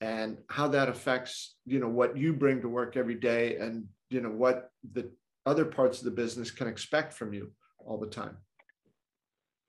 and 0.00 0.38
how 0.48 0.68
that 0.68 0.88
affects, 0.88 1.56
you 1.66 1.80
know, 1.80 1.88
what 1.88 2.16
you 2.16 2.32
bring 2.32 2.62
to 2.62 2.68
work 2.68 2.96
every 2.96 3.14
day, 3.14 3.56
and 3.58 3.84
you 4.08 4.22
know 4.22 4.30
what 4.30 4.70
the 4.92 5.10
other 5.44 5.66
parts 5.66 5.98
of 5.98 6.06
the 6.06 6.10
business 6.10 6.50
can 6.50 6.66
expect 6.66 7.12
from 7.12 7.34
you 7.34 7.52
all 7.78 7.98
the 7.98 8.06
time? 8.06 8.38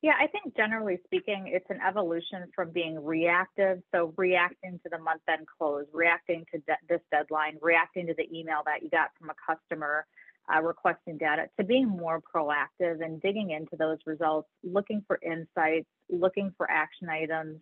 Yeah, 0.01 0.13
I 0.17 0.27
think 0.27 0.55
generally 0.55 0.99
speaking, 1.03 1.51
it's 1.53 1.69
an 1.69 1.79
evolution 1.85 2.45
from 2.55 2.71
being 2.71 3.03
reactive. 3.03 3.79
So, 3.93 4.13
reacting 4.15 4.79
to 4.83 4.89
the 4.89 4.99
month 4.99 5.23
end 5.29 5.45
close, 5.57 5.87
reacting 5.91 6.45
to 6.53 6.59
de- 6.59 6.77
this 6.87 7.01
deadline, 7.11 7.57
reacting 7.61 8.07
to 8.07 8.13
the 8.13 8.27
email 8.33 8.61
that 8.65 8.81
you 8.81 8.89
got 8.89 9.09
from 9.19 9.29
a 9.29 9.35
customer, 9.45 10.05
uh, 10.53 10.61
requesting 10.61 11.17
data 11.17 11.47
to 11.57 11.65
being 11.65 11.87
more 11.87 12.21
proactive 12.21 13.03
and 13.03 13.21
digging 13.21 13.51
into 13.51 13.75
those 13.77 13.97
results, 14.05 14.47
looking 14.63 15.03
for 15.07 15.19
insights, 15.21 15.87
looking 16.09 16.53
for 16.57 16.69
action 16.69 17.09
items, 17.09 17.59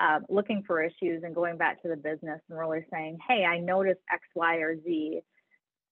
uh, 0.00 0.20
looking 0.28 0.62
for 0.66 0.82
issues, 0.82 1.22
and 1.22 1.34
going 1.34 1.56
back 1.56 1.82
to 1.82 1.88
the 1.88 1.96
business 1.96 2.40
and 2.48 2.58
really 2.58 2.84
saying, 2.92 3.18
hey, 3.28 3.44
I 3.44 3.58
noticed 3.58 4.00
X, 4.12 4.22
Y, 4.34 4.56
or 4.56 4.76
Z. 4.82 5.20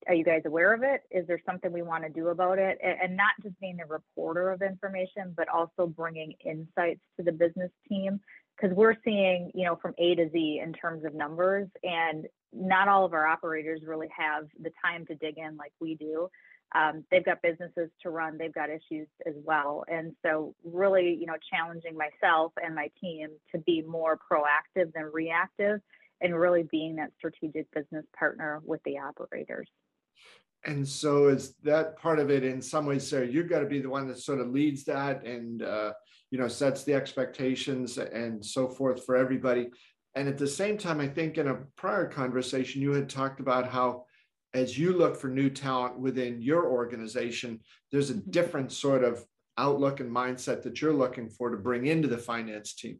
Are 0.08 0.14
you 0.14 0.24
guys 0.24 0.42
aware 0.46 0.74
of 0.74 0.82
it? 0.82 1.02
Is 1.12 1.28
there 1.28 1.40
something 1.46 1.72
we 1.72 1.82
want 1.82 2.02
to 2.02 2.10
do 2.10 2.28
about 2.28 2.58
it? 2.58 2.78
And 2.82 3.16
not 3.16 3.34
just 3.40 3.58
being 3.60 3.76
the 3.76 3.84
reporter 3.84 4.50
of 4.50 4.60
information, 4.60 5.32
but 5.36 5.48
also 5.48 5.86
bringing 5.86 6.34
insights 6.44 7.00
to 7.16 7.22
the 7.22 7.30
business 7.30 7.70
team 7.88 8.18
because 8.56 8.76
we're 8.76 8.96
seeing, 9.04 9.50
you 9.54 9.64
know, 9.64 9.76
from 9.80 9.94
A 9.98 10.14
to 10.14 10.30
Z 10.30 10.60
in 10.62 10.72
terms 10.72 11.04
of 11.04 11.14
numbers. 11.14 11.68
And 11.82 12.26
not 12.52 12.88
all 12.88 13.04
of 13.04 13.14
our 13.14 13.26
operators 13.26 13.80
really 13.86 14.08
have 14.16 14.44
the 14.60 14.70
time 14.84 15.06
to 15.06 15.14
dig 15.14 15.38
in 15.38 15.56
like 15.56 15.72
we 15.80 15.94
do. 15.94 16.28
Um, 16.74 17.04
they've 17.10 17.24
got 17.24 17.42
businesses 17.42 17.90
to 18.02 18.10
run, 18.10 18.38
they've 18.38 18.52
got 18.52 18.70
issues 18.70 19.08
as 19.26 19.34
well. 19.44 19.84
And 19.88 20.12
so, 20.24 20.54
really, 20.64 21.16
you 21.18 21.26
know, 21.26 21.36
challenging 21.50 21.96
myself 21.96 22.52
and 22.62 22.74
my 22.74 22.90
team 23.00 23.28
to 23.52 23.58
be 23.58 23.82
more 23.82 24.18
proactive 24.18 24.92
than 24.94 25.10
reactive 25.12 25.80
and 26.22 26.38
really 26.38 26.62
being 26.62 26.96
that 26.96 27.10
strategic 27.18 27.70
business 27.72 28.06
partner 28.18 28.62
with 28.64 28.80
the 28.84 28.98
operators. 28.98 29.68
And 30.64 30.86
so, 30.88 31.28
is 31.28 31.54
that 31.64 31.98
part 31.98 32.18
of 32.18 32.30
it 32.30 32.42
in 32.44 32.62
some 32.62 32.86
ways, 32.86 33.06
Sarah? 33.06 33.26
You've 33.26 33.50
got 33.50 33.60
to 33.60 33.66
be 33.66 33.80
the 33.80 33.90
one 33.90 34.08
that 34.08 34.18
sort 34.18 34.40
of 34.40 34.48
leads 34.48 34.84
that 34.84 35.26
and, 35.26 35.62
uh, 35.62 35.92
you 36.32 36.38
know, 36.38 36.48
sets 36.48 36.82
the 36.82 36.94
expectations 36.94 37.98
and 37.98 38.42
so 38.42 38.66
forth 38.66 39.04
for 39.04 39.16
everybody. 39.16 39.70
And 40.14 40.26
at 40.26 40.38
the 40.38 40.46
same 40.46 40.78
time, 40.78 40.98
I 40.98 41.06
think 41.06 41.36
in 41.36 41.48
a 41.48 41.58
prior 41.76 42.08
conversation, 42.08 42.80
you 42.80 42.92
had 42.92 43.10
talked 43.10 43.38
about 43.38 43.68
how 43.68 44.06
as 44.54 44.78
you 44.78 44.94
look 44.94 45.14
for 45.14 45.28
new 45.28 45.50
talent 45.50 45.98
within 45.98 46.40
your 46.40 46.70
organization, 46.70 47.60
there's 47.90 48.08
a 48.08 48.14
mm-hmm. 48.14 48.30
different 48.30 48.72
sort 48.72 49.04
of 49.04 49.22
outlook 49.58 50.00
and 50.00 50.10
mindset 50.10 50.62
that 50.62 50.80
you're 50.80 50.94
looking 50.94 51.28
for 51.28 51.50
to 51.50 51.58
bring 51.58 51.84
into 51.86 52.08
the 52.08 52.16
finance 52.16 52.72
team. 52.72 52.98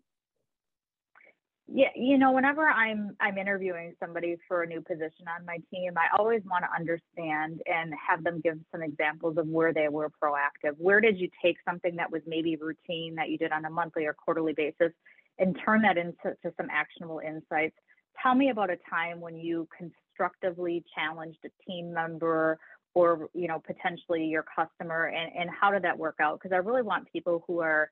Yeah, 1.69 1.89
you 1.95 2.19
know, 2.19 2.33
whenever 2.33 2.67
I'm 2.67 3.17
I'm 3.21 3.39
interviewing 3.39 3.95
somebody 4.01 4.37
for 4.49 4.63
a 4.63 4.67
new 4.67 4.81
position 4.81 5.27
on 5.29 5.47
my 5.47 5.59
team, 5.73 5.93
I 5.97 6.15
always 6.19 6.43
want 6.45 6.65
to 6.65 6.77
understand 6.77 7.63
and 7.67 7.95
have 8.09 8.25
them 8.25 8.41
give 8.43 8.59
some 8.73 8.83
examples 8.83 9.39
of 9.39 9.47
where 9.47 9.73
they 9.73 9.89
were 9.89 10.11
proactive. 10.23 10.75
Where 10.77 11.01
did 11.01 11.19
you 11.19 11.29
take 11.43 11.57
something 11.65 11.97
that 11.97 12.11
was 12.11 12.21
maybe 12.27 12.57
routine 12.57 13.15
that 13.15 13.31
you 13.31 13.39
did 13.39 13.53
on 13.53 13.65
a 13.65 13.71
monthly 13.71 14.07
or 14.07 14.13
quarterly 14.13 14.53
basis 14.53 14.93
and 15.39 15.59
turn 15.65 15.83
that 15.83 15.97
into 15.97 16.37
some 16.43 16.69
actionable 16.71 17.21
insights? 17.25 17.77
Tell 18.23 18.35
me 18.35 18.51
about 18.51 18.69
a 18.71 18.77
time 18.91 19.21
when 19.21 19.37
you 19.37 19.69
constructively 19.77 20.85
challenged 20.95 21.39
a 21.45 21.71
team 21.71 21.93
member 21.95 22.59
or 22.95 23.29
you 23.35 23.49
know 23.49 23.63
potentially 23.65 24.25
your 24.25 24.45
customer 24.55 25.07
and, 25.07 25.33
and 25.35 25.49
how 25.49 25.71
did 25.71 25.83
that 25.83 25.99
work 25.99 26.17
out 26.21 26.39
because 26.39 26.53
i 26.53 26.59
really 26.59 26.83
want 26.83 27.11
people 27.11 27.43
who 27.47 27.61
are 27.61 27.91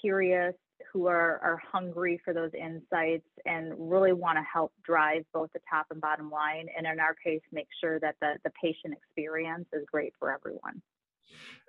curious 0.00 0.54
who 0.92 1.06
are, 1.06 1.40
are 1.42 1.60
hungry 1.70 2.20
for 2.24 2.32
those 2.32 2.50
insights 2.54 3.28
and 3.46 3.72
really 3.76 4.12
want 4.12 4.38
to 4.38 4.42
help 4.42 4.72
drive 4.84 5.24
both 5.32 5.50
the 5.52 5.60
top 5.70 5.86
and 5.90 6.00
bottom 6.00 6.30
line 6.30 6.66
and 6.76 6.86
in 6.86 7.00
our 7.00 7.14
case 7.14 7.40
make 7.52 7.68
sure 7.80 7.98
that 8.00 8.16
the, 8.20 8.34
the 8.44 8.50
patient 8.62 8.94
experience 8.94 9.66
is 9.72 9.84
great 9.90 10.12
for 10.18 10.32
everyone 10.32 10.80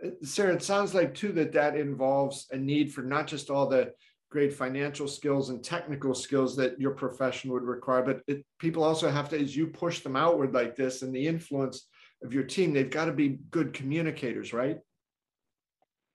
uh, 0.03 0.09
sarah 0.23 0.53
it 0.53 0.63
sounds 0.63 0.93
like 0.93 1.13
too 1.13 1.31
that 1.31 1.51
that 1.51 1.75
involves 1.75 2.47
a 2.51 2.57
need 2.57 2.93
for 2.93 3.01
not 3.01 3.27
just 3.27 3.49
all 3.49 3.67
the 3.67 3.91
great 4.35 4.53
financial 4.53 5.07
skills 5.07 5.49
and 5.49 5.63
technical 5.63 6.13
skills 6.13 6.57
that 6.57 6.77
your 6.77 6.91
profession 6.91 7.49
would 7.51 7.63
require. 7.63 8.03
But 8.03 8.21
it, 8.27 8.45
people 8.59 8.83
also 8.83 9.09
have 9.09 9.29
to, 9.29 9.39
as 9.39 9.55
you 9.55 9.67
push 9.67 10.01
them 10.01 10.17
outward 10.17 10.53
like 10.53 10.75
this 10.75 11.03
and 11.03 11.15
the 11.15 11.25
influence 11.25 11.87
of 12.21 12.33
your 12.33 12.43
team, 12.43 12.73
they've 12.73 12.89
got 12.89 13.05
to 13.05 13.13
be 13.13 13.39
good 13.51 13.73
communicators, 13.73 14.51
right? 14.51 14.79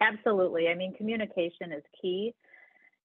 Absolutely. 0.03 0.69
I 0.69 0.75
mean, 0.75 0.95
communication 0.95 1.73
is 1.73 1.83
key. 2.01 2.35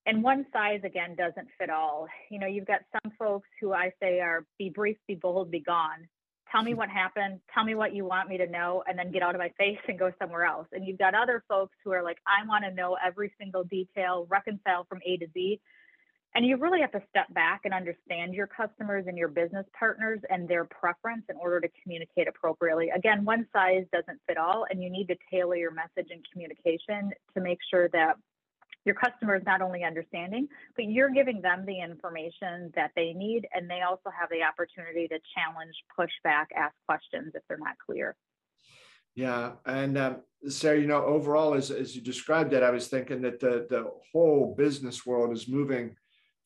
And 0.06 0.22
one 0.22 0.46
size, 0.52 0.80
again, 0.84 1.16
doesn't 1.16 1.48
fit 1.58 1.68
all. 1.68 2.06
You 2.30 2.38
know, 2.38 2.46
you've 2.46 2.66
got 2.66 2.80
some 2.92 3.12
folks 3.18 3.48
who 3.60 3.72
I 3.72 3.92
say 4.00 4.20
are 4.20 4.46
be 4.58 4.70
brief, 4.70 4.96
be 5.08 5.16
bold, 5.16 5.50
be 5.50 5.60
gone 5.60 6.08
tell 6.50 6.62
me 6.62 6.72
hmm. 6.72 6.78
what 6.78 6.88
happened, 6.88 7.40
tell 7.52 7.64
me 7.64 7.74
what 7.74 7.94
you 7.94 8.04
want 8.04 8.28
me 8.28 8.38
to 8.38 8.46
know, 8.46 8.82
and 8.86 8.98
then 8.98 9.12
get 9.12 9.22
out 9.22 9.34
of 9.34 9.38
my 9.38 9.50
face 9.58 9.78
and 9.88 9.98
go 9.98 10.12
somewhere 10.20 10.44
else. 10.44 10.66
And 10.72 10.86
you've 10.86 10.98
got 10.98 11.14
other 11.14 11.42
folks 11.48 11.76
who 11.84 11.92
are 11.92 12.02
like, 12.02 12.18
I 12.26 12.46
want 12.46 12.64
to 12.64 12.70
know 12.72 12.96
every 13.04 13.32
single 13.38 13.64
detail, 13.64 14.26
reconcile 14.30 14.84
from 14.88 15.00
A 15.06 15.16
to 15.18 15.26
Z. 15.34 15.60
And 16.34 16.44
you 16.44 16.58
really 16.58 16.82
have 16.82 16.92
to 16.92 17.02
step 17.08 17.32
back 17.32 17.62
and 17.64 17.72
understand 17.72 18.34
your 18.34 18.46
customers 18.46 19.04
and 19.06 19.16
your 19.16 19.28
business 19.28 19.64
partners 19.78 20.20
and 20.28 20.46
their 20.46 20.66
preference 20.66 21.22
in 21.30 21.36
order 21.36 21.60
to 21.60 21.68
communicate 21.82 22.28
appropriately. 22.28 22.90
Again, 22.90 23.24
one 23.24 23.46
size 23.54 23.86
doesn't 23.90 24.20
fit 24.26 24.36
all, 24.36 24.66
and 24.68 24.82
you 24.82 24.90
need 24.90 25.06
to 25.06 25.16
tailor 25.32 25.56
your 25.56 25.70
message 25.70 26.10
and 26.10 26.22
communication 26.30 27.10
to 27.34 27.40
make 27.40 27.58
sure 27.70 27.88
that 27.88 28.16
your 28.86 28.94
customer 28.94 29.34
is 29.34 29.42
not 29.44 29.60
only 29.60 29.82
understanding, 29.82 30.48
but 30.76 30.84
you're 30.84 31.10
giving 31.10 31.42
them 31.42 31.66
the 31.66 31.80
information 31.80 32.72
that 32.76 32.92
they 32.94 33.12
need, 33.12 33.46
and 33.52 33.68
they 33.68 33.80
also 33.82 34.10
have 34.18 34.30
the 34.30 34.42
opportunity 34.42 35.08
to 35.08 35.18
challenge, 35.34 35.74
push 35.94 36.12
back, 36.22 36.48
ask 36.56 36.74
questions 36.86 37.32
if 37.34 37.42
they're 37.48 37.58
not 37.58 37.74
clear. 37.84 38.16
Yeah, 39.16 39.52
and 39.66 39.98
um, 39.98 40.16
Sarah, 40.48 40.78
you 40.78 40.86
know, 40.86 41.02
overall, 41.04 41.54
as 41.54 41.70
as 41.70 41.96
you 41.96 42.02
described 42.02 42.52
it, 42.52 42.62
I 42.62 42.70
was 42.70 42.88
thinking 42.88 43.22
that 43.22 43.40
the 43.40 43.66
the 43.68 43.90
whole 44.12 44.54
business 44.56 45.04
world 45.04 45.32
is 45.32 45.48
moving 45.48 45.96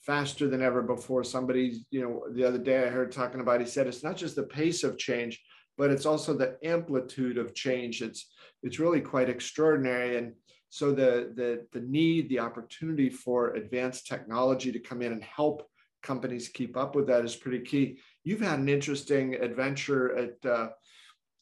faster 0.01 0.49
than 0.49 0.63
ever 0.63 0.81
before. 0.81 1.25
Somebody, 1.25 1.85
you 1.91 2.01
know, 2.01 2.25
the 2.33 2.45
other 2.45 2.59
day 2.59 2.85
I 2.85 2.89
heard 2.89 3.13
talking 3.13 3.41
about. 3.41 3.61
He 3.61 3.67
said 3.67 3.87
it's 3.87 4.05
not 4.05 4.17
just 4.17 4.37
the 4.37 4.45
pace 4.45 4.83
of 4.85 4.97
change, 4.99 5.43
but 5.77 5.91
it's 5.91 6.07
also 6.07 6.33
the 6.33 6.57
amplitude 6.63 7.39
of 7.39 7.55
change. 7.55 8.03
It's 8.03 8.31
it's 8.63 8.79
really 8.79 9.01
quite 9.01 9.29
extraordinary, 9.29 10.17
and 10.17 10.33
so 10.71 10.93
the, 10.93 11.33
the, 11.35 11.67
the 11.73 11.85
need, 11.85 12.29
the 12.29 12.39
opportunity 12.39 13.11
for 13.11 13.55
advanced 13.55 14.07
technology 14.07 14.71
to 14.71 14.79
come 14.79 15.03
in 15.03 15.13
and 15.13 15.23
help 15.23 15.69
companies 16.01 16.49
keep 16.49 16.77
up 16.77 16.95
with 16.95 17.09
that 17.09 17.25
is 17.25 17.35
pretty 17.35 17.61
key. 17.61 17.99
You've 18.23 18.41
had 18.41 18.61
an 18.61 18.69
interesting 18.69 19.35
adventure 19.35 20.17
at 20.17 20.47
uh, 20.47 20.69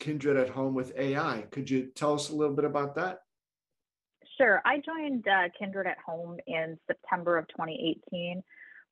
Kindred 0.00 0.38
at 0.38 0.49
Home 0.49 0.75
with 0.75 0.92
AI. 0.97 1.44
Could 1.50 1.68
you 1.68 1.90
tell 1.94 2.14
us 2.14 2.30
a 2.30 2.35
little 2.35 2.56
bit 2.56 2.64
about 2.64 2.94
that? 2.97 3.18
Sure. 4.38 4.62
I 4.64 4.80
joined 4.80 5.26
uh, 5.28 5.49
Kindred 5.58 5.87
at 5.87 5.99
Home 6.06 6.38
in 6.47 6.78
September 6.87 7.37
of 7.37 7.47
2018, 7.49 8.42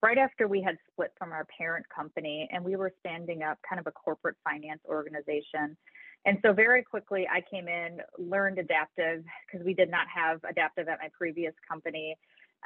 right 0.02 0.18
after 0.18 0.48
we 0.48 0.60
had 0.60 0.76
split 0.92 1.12
from 1.18 1.32
our 1.32 1.46
parent 1.56 1.86
company, 1.88 2.46
and 2.52 2.62
we 2.62 2.76
were 2.76 2.92
standing 3.00 3.42
up 3.42 3.58
kind 3.66 3.80
of 3.80 3.86
a 3.86 3.92
corporate 3.92 4.36
finance 4.44 4.80
organization. 4.86 5.78
And 6.24 6.38
so 6.44 6.52
very 6.52 6.82
quickly, 6.82 7.26
I 7.32 7.40
came 7.48 7.68
in, 7.68 7.98
learned 8.18 8.58
adaptive 8.58 9.24
because 9.46 9.64
we 9.64 9.74
did 9.74 9.90
not 9.90 10.06
have 10.12 10.40
adaptive 10.48 10.88
at 10.88 10.98
my 11.00 11.08
previous 11.16 11.54
company, 11.68 12.16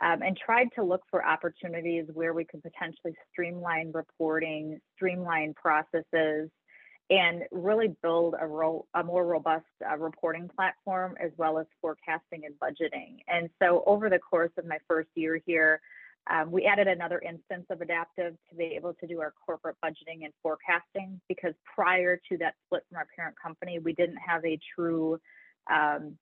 um, 0.03 0.23
and 0.23 0.37
tried 0.37 0.69
to 0.77 0.83
look 0.83 1.03
for 1.11 1.27
opportunities 1.27 2.07
where 2.15 2.33
we 2.33 2.45
could 2.45 2.63
potentially 2.63 3.15
streamline 3.31 3.91
reporting, 3.93 4.81
streamline 4.97 5.53
processes, 5.55 6.49
and 7.11 7.43
really 7.51 7.89
build 8.03 8.35
a, 8.41 8.47
ro- 8.47 8.87
a 8.95 9.03
more 9.03 9.27
robust 9.27 9.67
uh, 9.91 9.99
reporting 9.99 10.49
platform 10.49 11.17
as 11.23 11.33
well 11.37 11.59
as 11.59 11.67
forecasting 11.81 12.43
and 12.47 12.55
budgeting. 12.61 13.17
And 13.29 13.51
so 13.61 13.83
over 13.85 14.09
the 14.09 14.21
course 14.21 14.53
of 14.57 14.65
my 14.65 14.79
first 14.89 15.09
year 15.17 15.41
here, 15.45 15.81
um, 16.29 16.51
we 16.51 16.65
added 16.65 16.87
another 16.87 17.21
instance 17.21 17.67
of 17.71 17.81
Adaptive 17.81 18.37
to 18.51 18.57
be 18.57 18.65
able 18.77 18.95
to 18.95 19.07
do 19.07 19.21
our 19.21 19.33
corporate 19.45 19.77
budgeting 19.85 20.25
and 20.25 20.33
forecasting 20.43 21.21
because 21.29 21.55
prior 21.75 22.21
to 22.31 22.39
that 22.39 22.55
split 22.67 22.83
from 22.89 22.99
our 22.99 23.07
parent 23.17 23.37
company, 23.43 23.79
we 23.79 23.93
didn't 23.93 24.19
have 24.19 24.45
a 24.45 24.59
true, 24.75 25.19
um, 25.71 26.17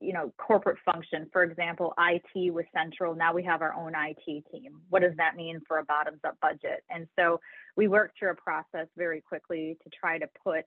you 0.00 0.12
know, 0.12 0.32
corporate 0.36 0.76
function. 0.84 1.28
For 1.32 1.42
example, 1.42 1.94
IT 1.98 2.52
was 2.52 2.66
central. 2.74 3.14
Now 3.14 3.32
we 3.32 3.42
have 3.44 3.62
our 3.62 3.74
own 3.74 3.94
IT 3.96 4.44
team. 4.52 4.80
What 4.90 5.00
does 5.00 5.16
that 5.16 5.34
mean 5.34 5.60
for 5.66 5.78
a 5.78 5.84
bottoms 5.84 6.20
up 6.24 6.36
budget? 6.42 6.84
And 6.90 7.06
so 7.18 7.40
we 7.76 7.88
worked 7.88 8.18
through 8.18 8.30
a 8.30 8.34
process 8.34 8.86
very 8.96 9.22
quickly 9.22 9.78
to 9.82 9.90
try 9.98 10.18
to 10.18 10.28
put 10.44 10.64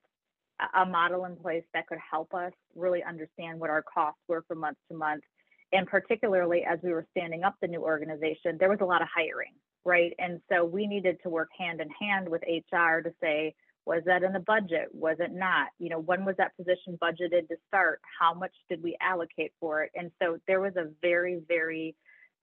a 0.75 0.85
model 0.85 1.25
in 1.25 1.35
place 1.37 1.63
that 1.73 1.87
could 1.87 1.99
help 1.99 2.33
us 2.33 2.51
really 2.75 3.03
understand 3.03 3.59
what 3.59 3.69
our 3.69 3.83
costs 3.83 4.19
were 4.27 4.43
from 4.47 4.59
month 4.59 4.77
to 4.91 4.97
month 4.97 5.23
and 5.71 5.87
particularly 5.87 6.63
as 6.63 6.79
we 6.83 6.91
were 6.91 7.05
standing 7.11 7.43
up 7.43 7.55
the 7.61 7.67
new 7.67 7.81
organization, 7.81 8.57
there 8.59 8.69
was 8.69 8.79
a 8.81 8.85
lot 8.85 9.01
of 9.01 9.07
hiring, 9.13 9.53
right? 9.85 10.13
And 10.17 10.41
so 10.51 10.65
we 10.65 10.87
needed 10.87 11.17
to 11.23 11.29
work 11.29 11.49
hand 11.57 11.81
in 11.81 11.89
hand 11.89 12.27
with 12.27 12.41
HR 12.41 13.01
to 13.01 13.11
say, 13.21 13.53
was 13.85 14.03
that 14.05 14.23
in 14.23 14.33
the 14.33 14.39
budget? 14.39 14.89
Was 14.93 15.17
it 15.19 15.31
not? 15.33 15.67
You 15.79 15.89
know, 15.89 15.99
when 15.99 16.25
was 16.25 16.35
that 16.37 16.55
position 16.57 16.97
budgeted 17.01 17.47
to 17.47 17.55
start? 17.67 18.01
How 18.19 18.33
much 18.33 18.53
did 18.69 18.83
we 18.83 18.97
allocate 19.01 19.51
for 19.59 19.83
it? 19.83 19.91
And 19.95 20.11
so 20.21 20.37
there 20.47 20.61
was 20.61 20.75
a 20.75 20.89
very, 21.01 21.41
very 21.47 21.95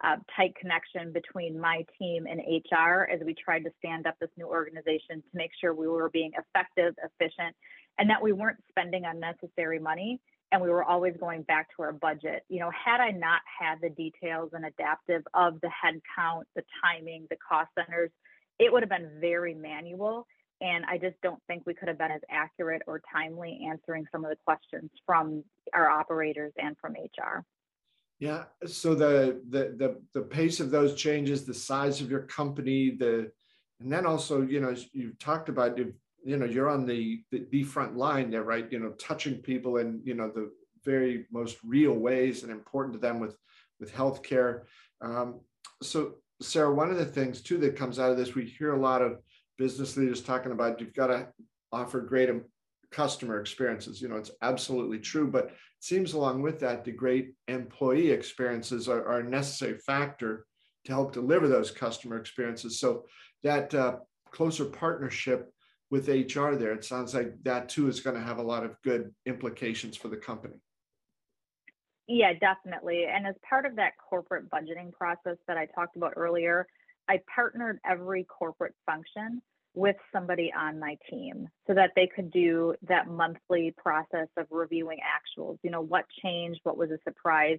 uh, 0.04 0.16
tight 0.34 0.54
connection 0.60 1.12
between 1.12 1.58
my 1.58 1.84
team 1.98 2.26
and 2.26 2.40
HR 2.40 3.08
as 3.10 3.20
we 3.24 3.34
tried 3.34 3.64
to 3.64 3.70
stand 3.78 4.06
up 4.06 4.16
this 4.20 4.30
new 4.36 4.46
organization 4.46 5.22
to 5.22 5.28
make 5.34 5.50
sure 5.60 5.74
we 5.74 5.88
were 5.88 6.10
being 6.10 6.32
effective, 6.36 6.94
efficient, 7.02 7.54
and 7.98 8.10
that 8.10 8.22
we 8.22 8.32
weren't 8.32 8.58
spending 8.68 9.04
unnecessary 9.06 9.78
money 9.78 10.20
and 10.52 10.62
we 10.62 10.70
were 10.70 10.84
always 10.84 11.14
going 11.18 11.42
back 11.42 11.68
to 11.76 11.82
our 11.82 11.92
budget. 11.92 12.44
You 12.48 12.60
know, 12.60 12.70
had 12.70 13.00
I 13.00 13.10
not 13.10 13.40
had 13.60 13.80
the 13.80 13.90
details 13.90 14.50
and 14.52 14.64
adaptive 14.64 15.22
of 15.34 15.60
the 15.60 15.68
headcount, 15.68 16.42
the 16.54 16.62
timing, 16.82 17.26
the 17.30 17.36
cost 17.48 17.70
centers, 17.78 18.10
it 18.58 18.72
would 18.72 18.82
have 18.82 18.90
been 18.90 19.18
very 19.20 19.54
manual. 19.54 20.26
And 20.60 20.84
I 20.86 20.96
just 20.96 21.16
don't 21.22 21.40
think 21.46 21.64
we 21.66 21.74
could 21.74 21.88
have 21.88 21.98
been 21.98 22.10
as 22.10 22.22
accurate 22.30 22.82
or 22.86 23.02
timely 23.12 23.66
answering 23.68 24.06
some 24.10 24.24
of 24.24 24.30
the 24.30 24.38
questions 24.44 24.90
from 25.04 25.44
our 25.74 25.88
operators 25.90 26.52
and 26.56 26.76
from 26.80 26.92
HR. 26.92 27.44
Yeah. 28.18 28.44
So 28.66 28.94
the 28.94 29.42
the 29.50 29.74
the, 29.76 30.00
the 30.14 30.22
pace 30.22 30.60
of 30.60 30.70
those 30.70 30.94
changes, 30.94 31.44
the 31.44 31.52
size 31.52 32.00
of 32.00 32.10
your 32.10 32.22
company, 32.22 32.96
the 32.96 33.30
and 33.80 33.92
then 33.92 34.06
also, 34.06 34.40
you 34.40 34.60
know, 34.60 34.74
you've 34.92 35.18
talked 35.18 35.50
about 35.50 35.76
you've 35.76 35.92
you 36.26 36.36
know 36.36 36.44
you're 36.44 36.68
on 36.68 36.86
the, 36.86 37.22
the, 37.30 37.46
the 37.50 37.62
front 37.62 37.96
line 37.96 38.30
there 38.30 38.42
right 38.42 38.70
you 38.70 38.78
know 38.78 38.90
touching 38.92 39.36
people 39.36 39.78
in 39.78 40.00
you 40.04 40.14
know 40.14 40.30
the 40.34 40.50
very 40.84 41.26
most 41.30 41.58
real 41.64 41.94
ways 41.94 42.42
and 42.42 42.52
important 42.52 42.92
to 42.92 42.98
them 42.98 43.20
with 43.20 43.36
with 43.80 43.92
healthcare 43.92 44.62
um, 45.00 45.40
so 45.82 46.14
sarah 46.40 46.72
one 46.72 46.90
of 46.90 46.98
the 46.98 47.04
things 47.04 47.40
too 47.40 47.58
that 47.58 47.76
comes 47.76 47.98
out 47.98 48.10
of 48.10 48.16
this 48.16 48.34
we 48.34 48.44
hear 48.44 48.74
a 48.74 48.80
lot 48.80 49.02
of 49.02 49.18
business 49.58 49.96
leaders 49.96 50.20
talking 50.20 50.52
about 50.52 50.80
you've 50.80 50.94
got 50.94 51.06
to 51.08 51.26
offer 51.72 52.00
great 52.00 52.28
customer 52.90 53.40
experiences. 53.40 54.00
You 54.00 54.08
know, 54.08 54.16
it's 54.16 54.30
absolutely 54.42 54.98
true, 54.98 55.30
but 55.30 55.46
it 55.46 55.54
seems 55.80 56.14
along 56.14 56.42
with 56.42 56.60
that, 56.60 56.84
the 56.84 56.92
great 56.92 57.34
employee 57.48 58.10
experiences 58.10 58.88
are, 58.88 59.06
are 59.06 59.20
a 59.20 59.28
necessary 59.28 59.78
factor 59.78 60.46
to 60.84 60.92
help 60.92 61.12
deliver 61.12 61.48
those 61.48 61.70
customer 61.70 62.16
experiences. 62.16 62.80
So 62.80 63.04
that 63.42 63.74
uh, 63.74 63.96
closer 64.30 64.64
partnership 64.64 65.52
with 65.90 66.08
HR 66.08 66.54
there, 66.54 66.72
it 66.72 66.84
sounds 66.84 67.14
like 67.14 67.32
that 67.44 67.68
too 67.68 67.88
is 67.88 68.00
going 68.00 68.16
to 68.16 68.22
have 68.22 68.38
a 68.38 68.42
lot 68.42 68.64
of 68.64 68.76
good 68.82 69.14
implications 69.24 69.96
for 69.96 70.08
the 70.08 70.16
company. 70.16 70.56
Yeah, 72.08 72.32
definitely. 72.40 73.04
And 73.04 73.26
as 73.26 73.34
part 73.48 73.66
of 73.66 73.76
that 73.76 73.92
corporate 74.08 74.48
budgeting 74.50 74.92
process 74.92 75.36
that 75.48 75.56
I 75.56 75.66
talked 75.66 75.96
about 75.96 76.14
earlier, 76.16 76.66
I 77.08 77.20
partnered 77.32 77.78
every 77.88 78.24
corporate 78.24 78.74
function 78.84 79.42
with 79.74 79.96
somebody 80.12 80.52
on 80.56 80.78
my 80.80 80.96
team 81.10 81.48
so 81.66 81.74
that 81.74 81.90
they 81.94 82.08
could 82.14 82.30
do 82.30 82.74
that 82.88 83.08
monthly 83.08 83.74
process 83.76 84.28
of 84.36 84.46
reviewing 84.50 84.98
actuals. 84.98 85.58
You 85.62 85.70
know, 85.70 85.82
what 85.82 86.06
changed, 86.22 86.60
what 86.62 86.78
was 86.78 86.90
a 86.90 86.98
surprise, 87.04 87.58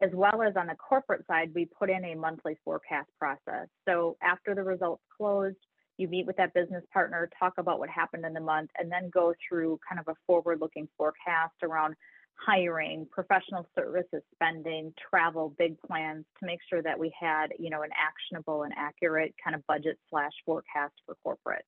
as 0.00 0.10
well 0.14 0.42
as 0.42 0.56
on 0.56 0.68
the 0.68 0.76
corporate 0.76 1.26
side, 1.26 1.50
we 1.54 1.66
put 1.66 1.90
in 1.90 2.04
a 2.04 2.14
monthly 2.14 2.56
forecast 2.64 3.10
process. 3.18 3.68
So 3.86 4.16
after 4.22 4.54
the 4.54 4.62
results 4.62 5.02
closed, 5.16 5.56
you 5.98 6.08
meet 6.08 6.26
with 6.26 6.36
that 6.36 6.54
business 6.54 6.84
partner, 6.92 7.28
talk 7.38 7.54
about 7.58 7.78
what 7.78 7.90
happened 7.90 8.24
in 8.24 8.32
the 8.32 8.40
month, 8.40 8.70
and 8.78 8.90
then 8.90 9.10
go 9.10 9.34
through 9.46 9.78
kind 9.86 10.00
of 10.00 10.08
a 10.08 10.16
forward 10.26 10.60
looking 10.60 10.88
forecast 10.96 11.54
around 11.62 11.94
hiring, 12.46 13.06
professional 13.10 13.66
services 13.74 14.22
spending, 14.32 14.94
travel, 15.10 15.54
big 15.58 15.76
plans 15.82 16.24
to 16.38 16.46
make 16.46 16.60
sure 16.70 16.80
that 16.82 16.98
we 16.98 17.12
had, 17.18 17.48
you 17.58 17.68
know, 17.68 17.82
an 17.82 17.90
actionable 17.96 18.62
and 18.62 18.72
accurate 18.76 19.34
kind 19.42 19.56
of 19.56 19.66
budget 19.66 19.98
slash 20.08 20.32
forecast 20.46 20.94
for 21.04 21.16
corporate. 21.22 21.64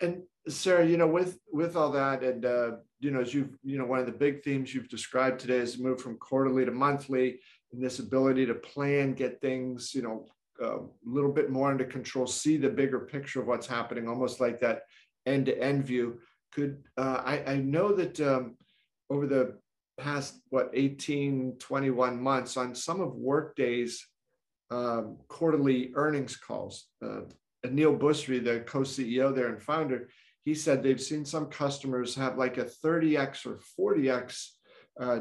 And 0.00 0.22
Sarah, 0.48 0.84
you 0.84 0.98
know, 0.98 1.06
with 1.06 1.38
with 1.50 1.74
all 1.74 1.90
that, 1.92 2.22
and 2.22 2.44
uh, 2.44 2.72
you 3.00 3.10
know, 3.10 3.20
as 3.20 3.32
you've, 3.32 3.56
you 3.62 3.78
know, 3.78 3.86
one 3.86 3.98
of 3.98 4.06
the 4.06 4.12
big 4.12 4.42
themes 4.42 4.74
you've 4.74 4.90
described 4.90 5.40
today 5.40 5.56
is 5.56 5.78
move 5.78 6.02
from 6.02 6.18
quarterly 6.18 6.66
to 6.66 6.70
monthly, 6.70 7.40
and 7.72 7.82
this 7.82 7.98
ability 7.98 8.44
to 8.46 8.54
plan, 8.54 9.14
get 9.14 9.40
things, 9.40 9.94
you 9.94 10.02
know, 10.02 10.26
a 10.60 10.78
little 11.04 11.32
bit 11.32 11.50
more 11.50 11.70
under 11.70 11.84
control, 11.84 12.26
see 12.26 12.56
the 12.56 12.68
bigger 12.68 13.00
picture 13.00 13.40
of 13.40 13.46
what's 13.46 13.66
happening, 13.66 14.08
almost 14.08 14.40
like 14.40 14.60
that 14.60 14.82
end-to-end 15.26 15.84
view. 15.84 16.20
Could 16.52 16.84
uh, 16.96 17.22
I, 17.24 17.42
I 17.46 17.56
know 17.56 17.92
that 17.92 18.20
um, 18.20 18.56
over 19.10 19.26
the 19.26 19.58
past 19.98 20.40
what 20.50 20.70
18 20.74 21.56
21 21.58 22.20
months 22.20 22.56
on 22.56 22.74
some 22.74 23.00
of 23.00 23.14
workday's 23.14 24.06
um, 24.70 25.16
quarterly 25.28 25.92
earnings 25.94 26.36
calls 26.36 26.88
uh, 27.02 27.20
aneel 27.64 27.98
Bhusri 27.98 28.44
the 28.44 28.60
co-ceo 28.60 29.34
there 29.34 29.48
and 29.48 29.62
founder 29.62 30.08
he 30.44 30.54
said 30.54 30.82
they've 30.82 31.00
seen 31.00 31.24
some 31.24 31.46
customers 31.46 32.14
have 32.14 32.36
like 32.36 32.58
a 32.58 32.64
30x 32.64 33.46
or 33.46 33.60
40x 33.94 34.48
uh, 35.00 35.20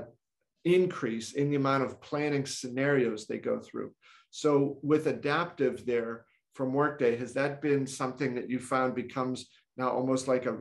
increase 0.66 1.34
in 1.34 1.50
the 1.50 1.56
amount 1.56 1.84
of 1.84 2.02
planning 2.02 2.46
scenarios 2.46 3.28
they 3.28 3.38
go 3.38 3.60
through 3.60 3.92
so 4.36 4.78
with 4.84 5.08
adaptive 5.08 5.86
there 5.86 6.26
from 6.54 6.74
workday 6.74 7.16
has 7.16 7.34
that 7.34 7.62
been 7.62 7.88
something 7.88 8.36
that 8.36 8.50
you 8.50 8.60
found 8.60 8.94
becomes 8.94 9.48
now 9.78 9.90
almost 9.90 10.28
like 10.28 10.46
a 10.46 10.58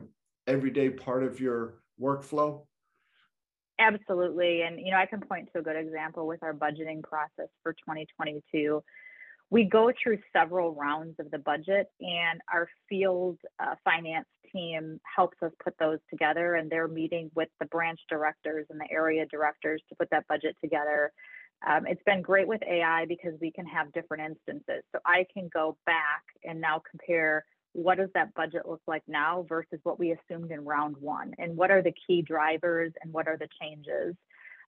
everyday 0.47 0.89
part 0.89 1.23
of 1.23 1.39
your 1.39 1.81
workflow 2.01 2.61
Absolutely. 3.79 4.61
And, 4.61 4.79
you 4.79 4.91
know, 4.91 4.97
I 4.97 5.05
can 5.05 5.19
point 5.19 5.49
to 5.53 5.59
a 5.59 5.61
good 5.61 5.75
example 5.75 6.27
with 6.27 6.41
our 6.43 6.53
budgeting 6.53 7.03
process 7.03 7.49
for 7.61 7.73
2022. 7.73 8.81
We 9.49 9.65
go 9.65 9.91
through 10.01 10.19
several 10.33 10.73
rounds 10.73 11.15
of 11.19 11.29
the 11.29 11.37
budget, 11.37 11.87
and 11.99 12.41
our 12.51 12.67
field 12.89 13.37
uh, 13.59 13.75
finance 13.83 14.27
team 14.51 14.99
helps 15.15 15.37
us 15.43 15.51
put 15.63 15.75
those 15.77 15.99
together. 16.09 16.55
And 16.55 16.71
they're 16.71 16.87
meeting 16.87 17.29
with 17.35 17.49
the 17.59 17.65
branch 17.65 17.99
directors 18.09 18.65
and 18.69 18.79
the 18.79 18.87
area 18.89 19.25
directors 19.29 19.81
to 19.89 19.95
put 19.95 20.09
that 20.11 20.25
budget 20.27 20.55
together. 20.63 21.11
Um, 21.67 21.87
it's 21.87 22.03
been 22.03 22.21
great 22.21 22.47
with 22.47 22.61
AI 22.63 23.05
because 23.05 23.33
we 23.41 23.51
can 23.51 23.65
have 23.65 23.91
different 23.93 24.23
instances. 24.23 24.83
So 24.91 24.99
I 25.05 25.25
can 25.33 25.49
go 25.51 25.77
back 25.85 26.23
and 26.43 26.61
now 26.61 26.81
compare 26.89 27.45
what 27.73 27.97
does 27.97 28.09
that 28.13 28.33
budget 28.35 28.67
look 28.67 28.81
like 28.87 29.03
now 29.07 29.45
versus 29.49 29.79
what 29.83 29.99
we 29.99 30.11
assumed 30.11 30.51
in 30.51 30.63
round 30.63 30.95
one? 30.97 31.33
And 31.37 31.57
what 31.57 31.71
are 31.71 31.81
the 31.81 31.93
key 32.07 32.21
drivers 32.21 32.93
and 33.01 33.11
what 33.11 33.27
are 33.27 33.37
the 33.37 33.49
changes? 33.61 34.15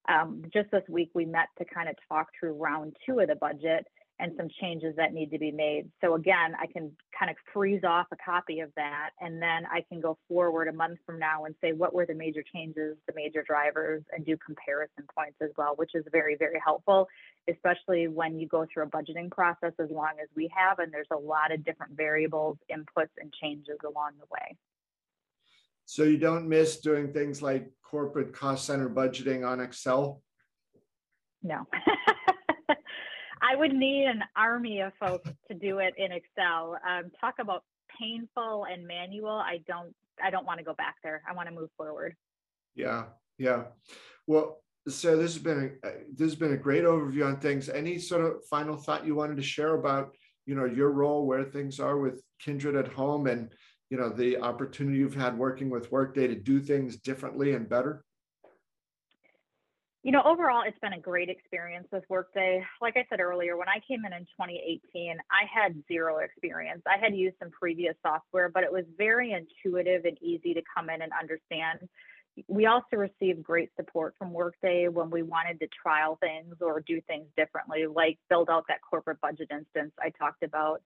Um, 0.10 0.44
just 0.54 0.72
this 0.72 0.84
week, 0.90 1.12
we 1.14 1.26
met 1.26 1.48
to 1.58 1.66
kind 1.66 1.88
of 1.88 1.96
talk 2.10 2.28
through 2.38 2.54
round 2.54 2.96
two 3.06 3.20
of 3.20 3.28
the 3.28 3.36
budget 3.36 3.88
and 4.20 4.34
some 4.36 4.48
changes 4.60 4.96
that 4.96 5.14
need 5.14 5.30
to 5.32 5.38
be 5.38 5.52
made. 5.52 5.90
So 6.02 6.16
again, 6.16 6.56
I 6.60 6.66
can 6.66 6.92
kind 7.18 7.30
of 7.30 7.38
freeze 7.54 7.84
off 7.84 8.08
a 8.12 8.16
copy 8.16 8.62
of 8.62 8.72
that 8.76 9.12
and 9.22 9.42
then 9.42 9.66
I 9.72 9.84
can 9.88 10.02
go 10.02 10.18
forward 10.28 10.68
a 10.68 10.74
month 10.74 11.00
from 11.06 11.20
now 11.20 11.46
and 11.46 11.54
say 11.62 11.74
what 11.74 11.94
were 11.94 12.06
the 12.06 12.16
major 12.16 12.44
changes, 12.54 12.98
the 13.08 13.14
major 13.16 13.44
drivers 13.48 14.04
and 14.12 14.26
do 14.26 14.36
comparison 14.44 15.04
points 15.16 15.38
as 15.42 15.52
well, 15.58 15.74
which 15.76 15.92
is 15.94 16.04
very 16.12 16.36
very 16.36 16.60
helpful, 16.64 17.08
especially 17.48 18.08
when 18.08 18.40
you 18.40 18.48
go 18.48 18.66
through 18.74 18.84
a 18.84 18.88
budgeting 18.88 19.30
process 19.30 19.74
as 19.80 19.90
long 19.92 20.14
as 20.22 20.30
we 20.36 20.50
have 20.56 20.80
and 20.80 20.92
there's 20.92 21.08
a 21.12 21.18
lot 21.18 21.52
of 21.52 21.64
different 21.64 21.96
variables, 21.96 22.58
inputs 22.72 23.14
and 23.20 23.32
changes 23.42 23.78
along 23.86 24.12
the 24.20 24.26
way. 24.32 24.58
So 25.86 26.04
you 26.04 26.18
don't 26.18 26.50
miss 26.50 26.80
doing 26.82 27.14
things 27.14 27.42
like 27.42 27.72
corporate 27.82 28.34
cost 28.34 28.66
center 28.66 28.90
budgeting 28.90 29.48
on 29.48 29.62
Excel? 29.62 30.22
No. 31.44 31.68
I 33.42 33.56
would 33.56 33.74
need 33.74 34.06
an 34.06 34.24
army 34.36 34.82
of 34.82 34.94
folks 35.00 35.30
to 35.50 35.58
do 35.58 35.80
it 35.80 35.94
in 35.98 36.12
Excel. 36.12 36.78
Um, 36.88 37.12
talk 37.20 37.36
about 37.40 37.64
painful 38.00 38.66
and 38.72 38.86
manual. 38.88 39.30
I 39.30 39.60
don't. 39.68 39.94
I 40.24 40.32
don't 40.32 40.46
want 40.48 40.58
to 40.58 40.64
go 40.64 40.74
back 40.74 40.96
there. 41.04 41.22
I 41.30 41.34
want 41.34 41.48
to 41.48 41.54
move 41.54 41.70
forward. 41.78 42.16
Yeah, 42.74 43.06
yeah. 43.38 43.66
Well, 44.26 44.64
so 44.88 45.16
this 45.16 45.34
has 45.34 45.44
been 45.44 45.78
a, 45.84 45.90
this 46.16 46.32
has 46.32 46.36
been 46.36 46.54
a 46.54 46.58
great 46.58 46.84
overview 46.84 47.26
on 47.28 47.40
things. 47.40 47.70
Any 47.70 48.00
sort 48.00 48.26
of 48.26 48.46
final 48.50 48.78
thought 48.78 49.06
you 49.06 49.16
wanted 49.16 49.38
to 49.38 49.44
share 49.44 49.76
about 49.76 50.16
you 50.46 50.56
know 50.56 50.66
your 50.66 50.92
role, 50.92 51.28
where 51.28 51.44
things 51.44 51.80
are 51.80 51.98
with 51.98 52.24
Kindred 52.40 52.76
at 52.76 52.88
home, 52.88 53.28
and 53.28 53.52
you 53.90 53.98
know 53.98 54.10
the 54.10 54.38
opportunity 54.38 54.98
you've 54.98 55.16
had 55.16 55.38
working 55.38 55.70
with 55.70 55.92
Workday 55.92 56.28
to 56.28 56.36
do 56.36 56.60
things 56.60 56.98
differently 56.98 57.54
and 57.54 57.70
better? 57.70 58.04
You 60.04 60.12
know, 60.12 60.22
overall, 60.24 60.62
it's 60.66 60.78
been 60.80 60.94
a 60.94 61.00
great 61.00 61.28
experience 61.28 61.88
with 61.92 62.04
Workday. 62.08 62.64
Like 62.82 62.96
I 62.96 63.06
said 63.10 63.20
earlier, 63.20 63.58
when 63.58 63.68
I 63.68 63.82
came 63.86 64.06
in 64.06 64.14
in 64.14 64.22
2018, 64.22 65.18
I 65.32 65.44
had 65.52 65.76
zero 65.88 66.20
experience. 66.20 66.82
I 66.86 66.98
had 66.98 67.16
used 67.16 67.36
some 67.40 67.50
previous 67.50 67.96
software, 68.06 68.48
but 68.48 68.64
it 68.64 68.72
was 68.72 68.86
very 68.98 69.34
intuitive 69.34 70.06
and 70.06 70.18
easy 70.22 70.54
to 70.54 70.62
come 70.74 70.90
in 70.90 71.02
and 71.02 71.12
understand. 71.20 71.90
We 72.48 72.68
also 72.68 72.96
received 72.96 73.44
great 73.44 73.72
support 73.76 74.14
from 74.20 74.32
Workday 74.32 74.88
when 74.88 75.10
we 75.10 75.24
wanted 75.24 75.60
to 75.62 75.68
trial 75.68 76.18
things 76.22 76.56
or 76.62 76.82
do 76.82 77.02
things 77.02 77.26
differently, 77.36 77.88
like 77.88 78.20
build 78.30 78.50
out 78.50 78.66
that 78.68 78.80
corporate 78.88 79.20
budget 79.20 79.50
instance 79.52 79.92
I 80.00 80.12
talked 80.12 80.44
about. 80.44 80.84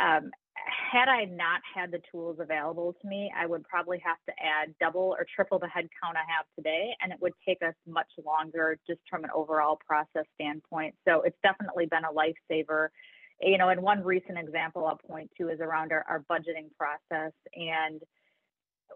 Um, 0.00 0.32
had 0.92 1.08
I 1.08 1.24
not 1.24 1.60
had 1.74 1.90
the 1.90 2.00
tools 2.10 2.38
available 2.40 2.94
to 3.00 3.08
me, 3.08 3.30
I 3.36 3.46
would 3.46 3.64
probably 3.64 4.00
have 4.04 4.18
to 4.26 4.32
add 4.42 4.74
double 4.80 5.14
or 5.18 5.26
triple 5.34 5.58
the 5.58 5.66
headcount 5.66 6.16
I 6.16 6.26
have 6.36 6.46
today, 6.56 6.90
and 7.00 7.12
it 7.12 7.18
would 7.20 7.32
take 7.46 7.58
us 7.62 7.74
much 7.86 8.10
longer 8.24 8.78
just 8.86 9.00
from 9.08 9.24
an 9.24 9.30
overall 9.34 9.78
process 9.86 10.26
standpoint. 10.34 10.94
So 11.06 11.22
it's 11.22 11.38
definitely 11.42 11.86
been 11.86 12.04
a 12.04 12.12
lifesaver. 12.12 12.88
You 13.40 13.58
know, 13.58 13.70
and 13.70 13.80
one 13.82 14.02
recent 14.04 14.38
example 14.38 14.86
I'll 14.86 14.98
point 14.98 15.30
to 15.38 15.48
is 15.48 15.60
around 15.60 15.92
our, 15.92 16.04
our 16.08 16.24
budgeting 16.30 16.68
process 16.76 17.32
and 17.54 18.02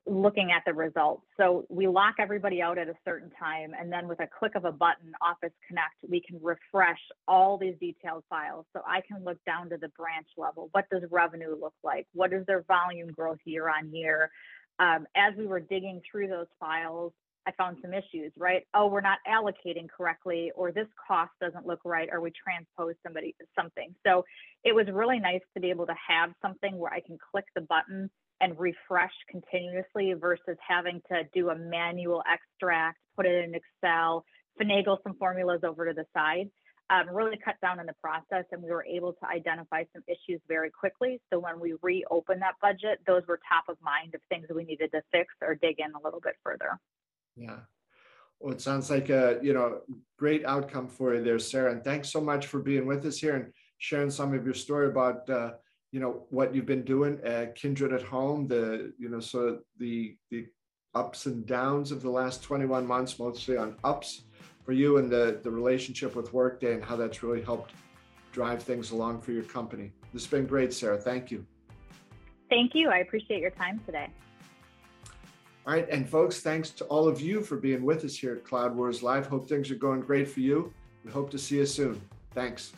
looking 0.07 0.51
at 0.53 0.63
the 0.67 0.73
results. 0.73 1.23
So 1.37 1.65
we 1.69 1.87
lock 1.87 2.17
everybody 2.19 2.61
out 2.61 2.79
at 2.79 2.89
a 2.89 2.95
certain 3.05 3.31
time, 3.39 3.73
and 3.79 3.93
then 3.93 4.07
with 4.09 4.21
a 4.21 4.29
click 4.39 4.55
of 4.55 4.65
a 4.65 4.73
button, 4.73 5.13
Office 5.23 5.53
Connect, 5.67 5.95
we 6.09 6.21
can 6.21 6.39
refresh 6.43 7.01
all 7.27 7.57
these 7.59 7.75
detailed 7.81 8.25
files. 8.29 8.67
So 8.73 8.83
I 8.87 9.01
can 9.01 9.25
look 9.25 9.39
down 9.45 9.71
to 9.71 9.77
the 9.77 9.89
branch 9.89 10.29
level. 10.37 10.69
What 10.73 10.87
does 10.91 11.03
revenue 11.11 11.57
look 11.59 11.75
like? 11.83 12.07
What 12.13 12.33
is 12.33 12.45
their 12.47 12.63
volume 12.63 13.13
growth 13.13 13.39
year 13.45 13.69
on 13.69 13.95
year? 13.95 14.31
Um, 14.79 15.07
as 15.17 15.35
we 15.39 15.47
were 15.47 15.61
digging 15.61 16.01
through 16.11 16.29
those 16.29 16.49
files, 16.59 17.13
I 17.47 17.53
found 17.53 17.77
some 17.83 17.93
issues, 17.93 18.33
right? 18.39 18.67
Oh, 18.73 18.87
we're 18.87 19.03
not 19.03 19.19
allocating 19.29 19.89
correctly, 19.89 20.51
or 20.57 20.73
this 20.73 20.87
cost 21.07 21.31
doesn't 21.41 21.67
look 21.67 21.81
right, 21.85 22.09
or 22.11 22.21
we 22.21 22.33
transpose 22.33 22.95
somebody 23.03 23.35
something. 23.59 23.95
So 24.07 24.25
it 24.65 24.75
was 24.75 24.87
really 24.91 25.19
nice 25.19 25.43
to 25.55 25.61
be 25.61 25.71
able 25.71 25.87
to 25.87 25.95
have 26.09 26.31
something 26.41 26.79
where 26.79 26.93
I 26.93 27.01
can 27.01 27.19
click 27.31 27.45
the 27.55 27.61
button 27.61 28.11
and 28.41 28.59
refresh 28.59 29.13
continuously 29.31 30.13
versus 30.15 30.57
having 30.67 31.01
to 31.11 31.23
do 31.33 31.51
a 31.51 31.57
manual 31.57 32.23
extract, 32.31 32.99
put 33.17 33.27
it 33.27 33.45
in 33.45 33.55
Excel, 33.55 34.25
finagle 34.61 34.99
some 35.03 35.15
formulas 35.19 35.61
over 35.65 35.87
to 35.87 35.95
the 35.95 36.07
side. 36.13 36.51
Um, 36.91 37.09
really 37.15 37.39
cut 37.43 37.55
down 37.63 37.81
on 37.81 37.87
the 37.87 37.95
process, 38.03 38.45
and 38.53 38.63
we 38.63 38.71
were 38.71 38.85
able 38.85 39.15
to 39.15 39.27
identify 39.27 39.85
some 39.95 40.03
issues 40.07 40.43
very 40.47 40.71
quickly. 40.71 41.19
So 41.33 41.39
when 41.39 41.59
we 41.59 41.75
reopened 41.81 42.43
that 42.43 42.57
budget, 42.61 42.99
those 43.07 43.23
were 43.27 43.41
top 43.49 43.65
of 43.71 43.79
mind 43.81 44.15
of 44.15 44.21
things 44.29 44.47
we 44.55 44.65
needed 44.65 44.93
to 44.93 45.01
fix 45.11 45.33
or 45.41 45.55
dig 45.55 45.77
in 45.79 45.93
a 45.95 46.05
little 46.05 46.21
bit 46.21 46.35
further. 46.45 46.79
Yeah. 47.37 47.61
Well, 48.39 48.53
it 48.53 48.61
sounds 48.61 48.91
like 48.91 49.09
a 49.09 49.39
you 49.41 49.55
know 49.55 49.81
great 50.19 50.45
outcome 50.45 50.89
for 50.89 51.15
you 51.15 51.25
there, 51.25 51.39
Sarah. 51.39 51.73
And 51.73 51.83
thanks 51.83 52.11
so 52.11 52.21
much 52.21 52.49
for 52.49 52.61
being 52.61 52.85
with 52.85 53.07
us 53.07 53.17
here 53.17 53.37
and 53.37 53.53
sharing 53.79 54.11
some 54.11 54.35
of 54.35 54.45
your 54.45 54.53
story 54.53 54.89
about 54.89 55.29
uh, 55.31 55.53
you 55.95 56.01
know 56.01 56.25
what 56.31 56.53
you've 56.53 56.67
been 56.67 56.83
doing 56.83 57.21
at 57.23 57.55
Kindred 57.55 57.93
at 57.93 58.03
Home, 58.03 58.49
the 58.49 58.93
you 58.99 59.09
know 59.09 59.21
so 59.21 59.61
the 59.79 60.17
the 60.29 60.45
ups 60.97 61.27
and 61.27 61.47
downs 61.47 61.93
of 61.93 62.03
the 62.03 62.11
last 62.11 62.43
21 62.43 62.85
months, 62.85 63.17
mostly 63.21 63.57
on 63.57 63.77
ups 63.85 64.25
for 64.65 64.73
you 64.73 64.97
and 64.97 65.09
the 65.09 65.39
the 65.45 65.51
relationship 65.51 66.17
with 66.17 66.33
Workday 66.33 66.75
and 66.75 66.85
how 66.85 66.97
that's 66.97 67.23
really 67.23 67.43
helped 67.43 67.75
drive 68.33 68.61
things 68.61 68.91
along 68.91 69.21
for 69.21 69.31
your 69.31 69.45
company. 69.45 69.93
This 70.13 70.25
has 70.25 70.31
been 70.33 70.47
great, 70.47 70.73
Sarah. 70.73 70.99
Thank 70.99 71.31
you. 71.31 71.47
Thank 72.51 72.75
you. 72.75 72.89
I 72.89 72.99
appreciate 72.99 73.41
your 73.41 73.53
time 73.53 73.81
today. 73.87 74.09
All 75.65 75.75
right, 75.75 75.89
and 75.89 76.09
folks, 76.09 76.41
thanks 76.41 76.71
to 76.71 76.85
all 76.87 77.07
of 77.07 77.21
you 77.21 77.41
for 77.41 77.57
being 77.57 77.85
with 77.85 78.05
us 78.05 78.17
here 78.17 78.35
at 78.35 78.45
Cloud 78.45 78.75
Wars 78.75 79.01
Live. 79.01 79.29
Hope 79.29 79.49
things 79.49 79.71
are 79.71 79.77
going 79.77 80.01
great 80.01 80.29
for 80.29 80.41
you. 80.41 80.73
We 81.05 81.13
hope 81.13 81.31
to 81.31 81.39
see 81.39 81.59
you 81.59 81.67
soon. 81.67 82.01
Thanks. 82.33 82.73